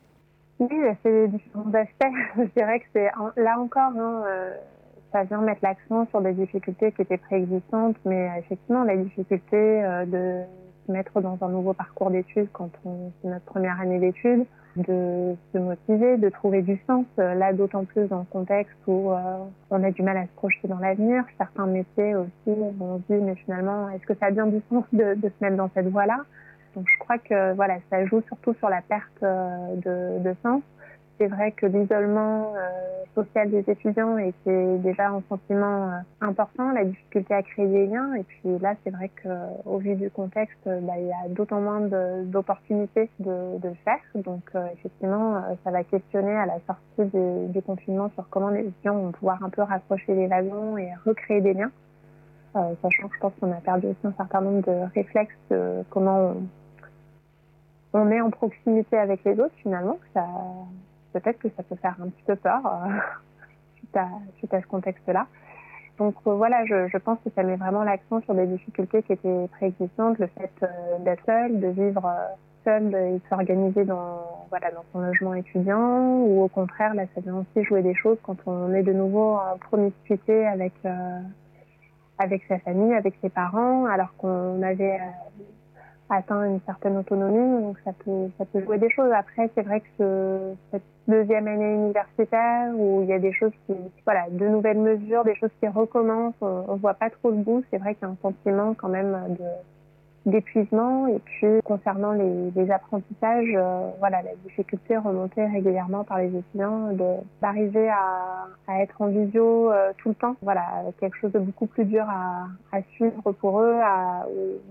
[0.59, 0.69] Oui,
[1.03, 2.15] c'est différents aspects.
[2.37, 4.53] Je dirais que c'est là encore, hein, euh,
[5.11, 9.55] ça vient mettre l'accent sur des difficultés qui étaient préexistantes, mais euh, effectivement, la difficulté
[9.55, 10.43] euh, de
[10.89, 15.57] se mettre dans un nouveau parcours d'études quand c'est notre première année d'études, de se
[15.59, 17.05] motiver, de trouver du sens.
[17.19, 19.17] euh, Là, d'autant plus dans le contexte où euh,
[19.69, 21.23] on a du mal à se projeter dans l'avenir.
[21.37, 24.83] Certains métiers aussi, on se dit, mais finalement, est-ce que ça a bien du sens
[24.91, 26.17] de, se mettre dans cette voie-là?
[26.75, 29.75] Donc je crois que voilà, ça joue surtout sur la perte euh,
[30.23, 30.61] de sens.
[31.19, 36.85] C'est vrai que l'isolement euh, social des étudiants était déjà un sentiment euh, important, la
[36.85, 38.13] difficulté à créer des liens.
[38.13, 41.59] Et puis là, c'est vrai qu'au vu du contexte, euh, bah, il y a d'autant
[41.59, 41.81] moins
[42.23, 43.99] d'opportunités de, de faire.
[44.15, 47.11] Donc effectivement, ça va questionner à la sortie
[47.51, 51.41] du, confinement sur comment les étudiants vont pouvoir un peu raccrocher les wagons et recréer
[51.41, 51.71] des liens.
[52.53, 56.33] Sachant que je pense qu'on a perdu aussi un certain nombre de réflexes de comment
[57.93, 59.99] on, on est en proximité avec les autres finalement.
[60.13, 60.25] Ça,
[61.13, 62.89] peut-être que ça peut faire un petit peu peur euh,
[64.37, 65.27] suite, à, ce contexte-là.
[65.97, 69.47] Donc euh, voilà, je, pense que ça met vraiment l'accent sur des difficultés qui étaient
[69.51, 72.09] préexistantes, le fait euh, d'être seul, de vivre
[72.63, 77.21] seul et de s'organiser dans voilà dans son logement étudiant, ou au contraire là ça
[77.21, 80.73] vient aussi jouer des choses quand on est de nouveau en promiscuité avec
[82.17, 84.99] avec sa famille, avec ses parents, alors qu'on avait
[86.09, 89.11] atteint une certaine autonomie, donc ça peut, ça peut jouer des choses.
[89.11, 93.51] Après, c'est vrai que ce- cette deuxième année universitaire où il y a des choses
[93.65, 97.63] qui, voilà, de nouvelles mesures, des choses qui recommencent, on, voit pas trop le bout.
[97.71, 99.45] C'est vrai qu'il y a un sentiment quand même de
[100.25, 106.35] d'épuisement et puis concernant les, les apprentissages, euh, voilà, la difficulté remontée régulièrement par les
[106.35, 106.89] étudiants
[107.41, 110.63] d'arriver à, à être en visio euh, tout le temps, voilà,
[110.99, 114.25] quelque chose de beaucoup plus dur à, à suivre pour eux, à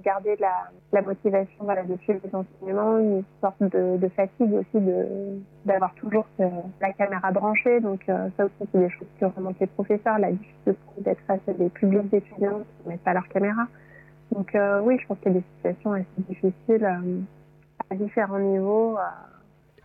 [0.04, 0.52] garder la,
[0.92, 4.84] la motivation, voilà, de suivre les enseignements, une sorte de, de fatigue aussi
[5.64, 6.42] d'avoir toujours ce-
[6.80, 10.30] la caméra branchée, donc euh, ça aussi c'est des choses qui remontent les professeurs, la
[10.32, 13.62] difficulté d'être face à des publics d'étudiants qui ne mettent pas leur caméra.
[14.32, 17.20] Donc euh, oui, je pense qu'il y a des situations assez difficiles euh,
[17.90, 18.98] à différents niveaux.
[18.98, 19.02] euh,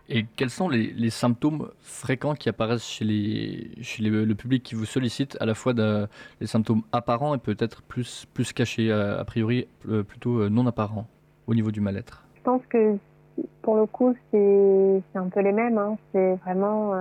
[0.08, 4.62] Et quels sont les, les symptômes fréquents qui apparaissent chez, les, chez les- le public
[4.62, 6.06] qui vous sollicite, à la fois de-
[6.40, 9.66] les symptômes apparents et peut-être plus, plus cachés, a priori
[10.08, 11.06] plutôt non apparents
[11.46, 12.22] au niveau du mal-être?
[12.36, 12.96] Je pense que
[13.62, 15.78] pour le coup, c'est un peu les mêmes.
[15.78, 15.96] hein.
[16.12, 16.92] C'est vraiment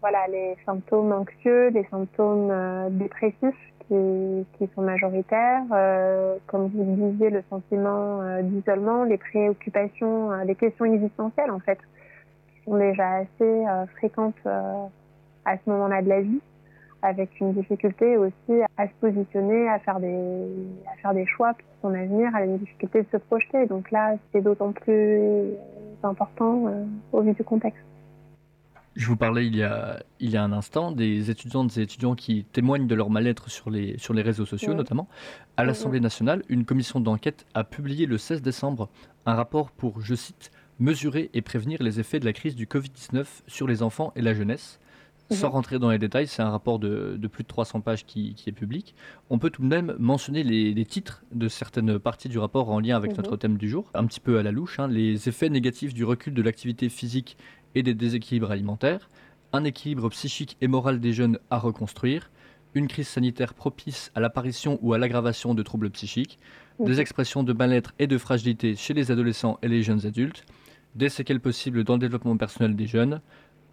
[0.00, 2.52] voilà, les symptômes anxieux, les symptômes
[2.90, 5.62] dépressifs qui, sont majoritaires.
[5.72, 11.50] Euh, comme vous le disiez, le sentiment euh, d'isolement, les préoccupations, euh, les questions existentielles
[11.50, 11.78] en fait,
[12.48, 13.64] qui sont déjà assez
[13.96, 16.40] fréquentes à ce moment-là de la vie
[17.02, 20.48] avec une difficulté aussi à se positionner, à faire des,
[20.90, 23.66] à faire des choix pour son avenir, à une difficulté de se projeter.
[23.66, 25.50] Donc là, c'est d'autant plus
[26.02, 26.64] important
[27.12, 27.84] au vu du contexte.
[28.96, 32.14] Je vous parlais il y, a, il y a un instant des étudiantes et étudiants
[32.14, 34.76] qui témoignent de leur mal-être sur les, sur les réseaux sociaux Oui.
[34.76, 35.08] notamment.
[35.56, 35.68] À Mhm.
[35.68, 38.88] l'Assemblée nationale, une commission d'enquête a publié le 16 décembre
[39.26, 43.26] un rapport pour, je cite, mesurer et prévenir les effets de la crise du Covid-19
[43.48, 44.78] sur les enfants et la jeunesse.
[45.30, 45.52] Sans Mhm.
[45.54, 48.50] rentrer dans les détails, c'est un rapport de, de plus de 300 pages qui, qui
[48.50, 48.94] est public.
[49.30, 52.78] On peut tout de même mentionner les, les titres de certaines parties du rapport en
[52.78, 53.16] lien avec Mhm.
[53.16, 54.78] notre thème du jour, un petit peu à la louche.
[54.78, 54.86] hein.
[54.86, 57.36] les effets négatifs du recul de l'activité physique
[57.74, 59.10] et des déséquilibres alimentaires,
[59.52, 62.30] un équilibre psychique et moral des jeunes à reconstruire,
[62.74, 66.38] une crise sanitaire propice à l'apparition ou à l'aggravation de troubles psychiques,
[66.80, 70.44] des expressions de mal-être et de fragilité chez les adolescents et les jeunes adultes,
[70.96, 73.20] des séquelles possibles dans le développement personnel des jeunes,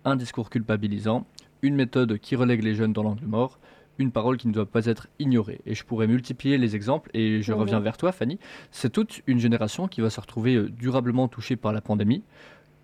[0.05, 1.25] un discours culpabilisant,
[1.63, 3.59] une méthode qui relègue les jeunes dans l'angle mort,
[3.97, 5.61] une parole qui ne doit pas être ignorée.
[5.65, 7.59] Et je pourrais multiplier les exemples, et je Mhm.
[7.59, 8.39] reviens vers toi, Fanny.
[8.71, 12.23] C'est toute une génération qui va se retrouver euh, durablement touchée par la pandémie.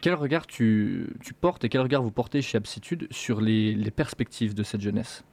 [0.01, 1.07] Quel regard tu,
[1.41, 5.23] portes et quel regard vous portez chez Aptitude sur les, perspectives de cette jeunesse?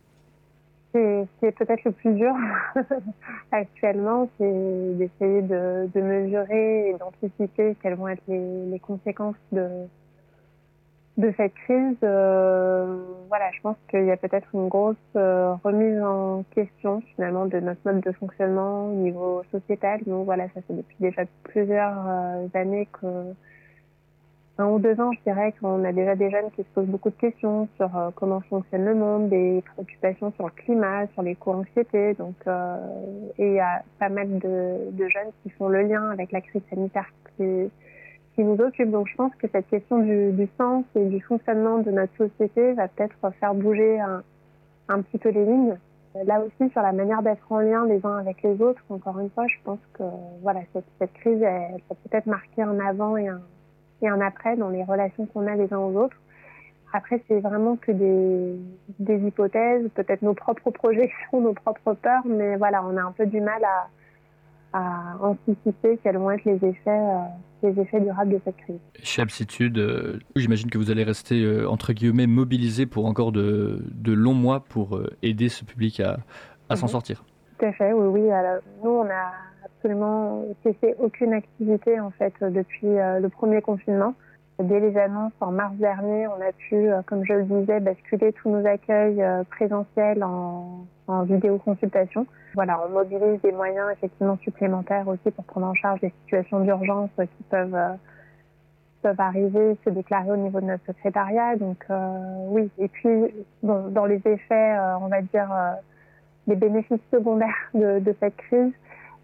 [0.95, 2.33] Ce qui est peut-être le plus dur
[3.53, 9.87] actuellement, c'est d'essayer de, mesurer et d'anticiper quelles vont être les, conséquences de,
[11.37, 11.97] cette crise.
[12.03, 17.47] Euh, voilà, je pense qu'il y a peut-être une grosse euh, remise en question finalement
[17.47, 20.01] de notre mode de fonctionnement au niveau sociétal.
[20.07, 23.35] Nous, voilà, ça fait depuis déjà plusieurs euh, années que
[24.57, 27.11] un ou deux ans, je dirais qu'on a déjà des jeunes qui se posent beaucoup
[27.11, 32.15] de questions sur euh, comment fonctionne le monde, des préoccupations sur le climat, sur l'éco-anxiété.
[32.15, 32.77] Donc, euh,
[33.39, 36.41] et il y a pas mal de, de jeunes qui font le lien avec la
[36.41, 37.69] crise sanitaire qui,
[38.35, 38.93] qui nous occupe.
[38.93, 42.75] Donc, je pense que cette question du, du sens et du fonctionnement de notre société
[42.75, 44.23] va peut-être faire bouger un,
[44.89, 45.77] un petit peu les lignes.
[46.27, 49.31] Là aussi, sur la manière d'être en lien les uns avec les autres, encore une
[49.31, 50.05] fois, je pense que
[50.43, 53.41] voilà, cette, cette crise, elle, peut peut-être marquer un avant et un,
[54.03, 56.17] et un après dans les relations qu'on a les uns aux autres.
[56.93, 58.55] Après, c'est vraiment que des,
[59.01, 63.27] des hypothèses, peut-être nos propres projections, nos propres peurs, mais voilà, on a un peu
[63.27, 63.89] du mal à,
[64.79, 67.19] à anticiper quels vont être les effets, euh,
[67.65, 68.79] les effets durables de cette crise.
[69.03, 73.83] Chez Aptitude, euh, j'imagine que vous allez rester euh, entre guillemets mobilisé pour encore de,
[73.91, 76.19] de longs mois pour euh, aider ce public à,
[76.69, 76.93] à s'en Mhm.
[76.93, 77.25] sortir.
[77.81, 78.31] Oui, oui.
[78.83, 79.33] Nous, on a
[79.65, 84.15] absolument cessé aucune activité en fait depuis euh, le premier confinement.
[84.63, 88.33] Dès les annonces en mars dernier, on a pu, euh, comme je le disais, basculer
[88.33, 90.87] tous nos accueils euh, présentiels en,
[91.25, 92.27] vidéoconsultation.
[92.55, 97.11] Voilà, on mobilise des moyens effectivement supplémentaires aussi pour prendre en charge des situations d'urgence
[97.19, 97.77] qui peuvent
[99.03, 101.57] peuvent arriver, se déclarer au niveau de notre secrétariat.
[101.57, 101.85] Donc
[102.49, 105.51] oui, et puis dans les effets, on va dire
[106.47, 108.73] les bénéfices secondaires de, cette crise,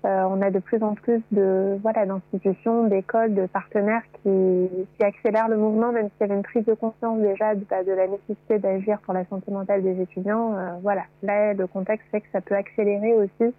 [0.04, 4.68] euh, on a de plus en plus de voilà d'institutions, d'écoles, de partenaires qui,
[5.02, 8.06] accélèrent le mouvement, même s'il y avait une prise de conscience déjà de, bah, la
[8.06, 10.56] nécessité d'agir pour la santé mentale des étudiants.
[10.56, 13.54] Euh, voilà, là le contexte fait que ça peut accélérer aussi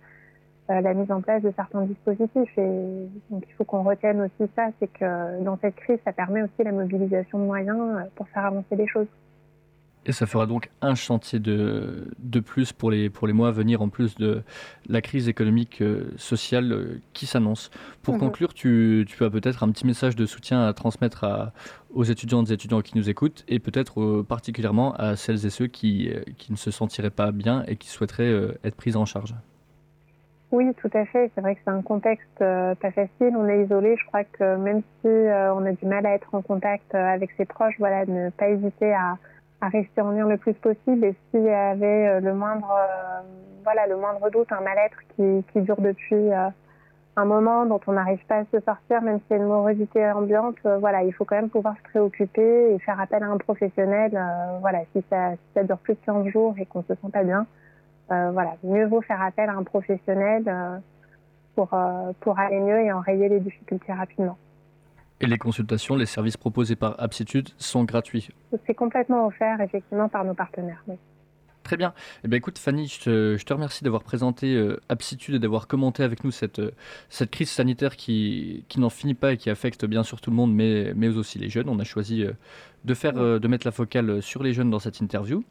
[0.71, 2.57] euh, la mise en place de certains dispositifs.
[2.57, 6.41] Et donc il faut qu'on retienne aussi ça, c'est que dans cette crise, ça permet
[6.41, 9.07] aussi la mobilisation de moyens pour faire avancer les choses.
[10.07, 13.51] Et ça fera donc un chantier de, de plus pour les, pour les mois à
[13.51, 14.41] venir, en plus de
[14.89, 17.69] la crise économique, euh, sociale euh, qui s'annonce.
[18.01, 21.53] Pour conclure, tu, tu as peut-être un petit message de soutien à transmettre à-
[21.93, 25.67] aux étudiantes et étudiants qui nous écoutent, et peut-être euh, particulièrement à celles et ceux
[25.67, 29.35] qui, qui ne se sentiraient pas bien et qui souhaiteraient être pris en charge.
[30.51, 31.31] Oui, tout à fait.
[31.35, 33.35] C'est vrai que c'est un contexte pas facile.
[33.37, 33.95] On est isolé.
[33.97, 37.45] Je crois que même si on a du mal à être en contact avec ses
[37.45, 39.17] proches, voilà, ne pas hésiter à,
[39.61, 41.05] à rester en lien le plus possible.
[41.05, 43.21] Et s'il y avait euh, le moindre, euh,
[43.63, 46.49] voilà, le moindre doute, un mal-être qui, qui dure depuis euh,
[47.15, 50.11] un moment, dont on n'arrive pas à se sortir, même s'il y a une morosité
[50.11, 54.11] ambiante, voilà, il faut quand même pouvoir se préoccuper et faire appel à un professionnel.
[54.61, 57.23] voilà, si ça, si ça dure plus de 15 jours et qu'on se sent pas
[57.23, 57.45] bien,
[58.07, 60.45] voilà, mieux vaut faire appel à un professionnel
[61.55, 61.77] pour,
[62.21, 64.37] pour aller mieux et enrayer les difficultés rapidement.
[65.21, 68.29] Et les consultations, les services proposés par Aptitude sont gratuits.
[68.67, 70.83] C'est complètement offert effectivement par nos partenaires.
[70.87, 70.95] oui.
[71.63, 71.93] Très bien.
[72.23, 75.67] Eh bien, écoute, Fanny, je te, je te remercie d'avoir présenté euh, Aptitude et d'avoir
[75.67, 76.71] commenté avec nous cette, euh,
[77.09, 80.35] cette crise sanitaire qui, qui n'en finit pas et qui affecte bien sûr tout le
[80.35, 81.69] monde, mais, mais aussi les jeunes.
[81.69, 82.31] On a choisi euh,
[82.83, 85.43] de, faire, euh, de mettre la focale sur les jeunes dans cette interview.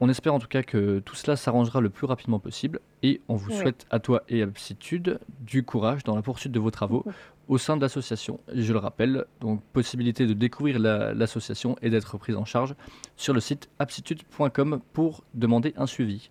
[0.00, 3.34] On espère en tout cas que tout cela s'arrangera le plus rapidement possible et on
[3.36, 3.58] vous Oui.
[3.58, 7.04] souhaite à toi et à Aptitude du courage dans la poursuite de vos travaux
[7.50, 8.38] au sein de l'association.
[8.54, 12.74] Je le rappelle, donc possibilité de découvrir la- l'association et d'être prise en charge
[13.16, 16.30] sur le site aptitude.com pour demander un suivi.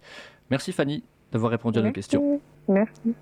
[0.50, 2.40] Merci Fanny d'avoir répondu à nos questions.
[2.70, 3.14] Merci.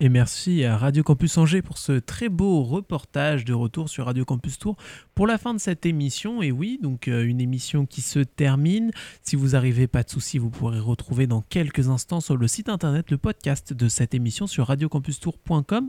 [0.00, 4.24] Et merci à Radio Campus Angers pour ce très beau reportage de retour sur Radio
[4.24, 4.74] Campus Tour
[5.14, 6.42] pour la fin de cette émission.
[6.42, 8.90] Et oui, donc euh, une émission qui se termine.
[9.22, 12.68] Si vous arrivez, pas de souci, vous pourrez retrouver dans quelques instants sur le site
[12.68, 15.88] internet le podcast de cette émission sur radiocampustour.com.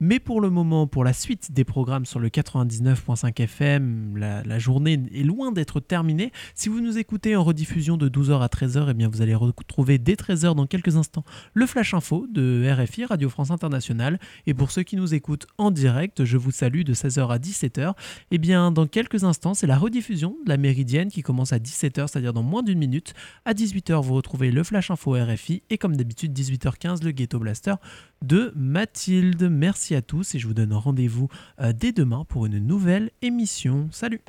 [0.00, 5.00] Mais pour le moment, pour la suite des programmes sur le 99.5 FM, la, journée
[5.14, 6.32] est loin d'être terminée.
[6.54, 9.98] Si vous nous écoutez en rediffusion de 12h à 13h, eh bien vous allez retrouver
[9.98, 14.18] dès 13h dans quelques instants le Flash Info de RFI, Radio France Internationale.
[14.46, 17.94] Et pour ceux qui nous écoutent en direct, je vous salue de 16h à 17h.
[18.32, 22.08] Eh bien, dans quelques instants, c'est la rediffusion de la Méridienne qui commence à 17h,
[22.08, 23.14] c'est-à-dire dans moins d'une minute.
[23.44, 27.74] À 18h, vous retrouvez le Flash Info RFI et comme d'habitude, 18h15, le Ghetto Blaster
[28.22, 29.48] de Mathilde.
[29.50, 31.28] Merci à tous et je vous donne rendez-vous
[31.60, 33.88] euh, dès demain pour une nouvelle émission.
[33.92, 34.22] Salut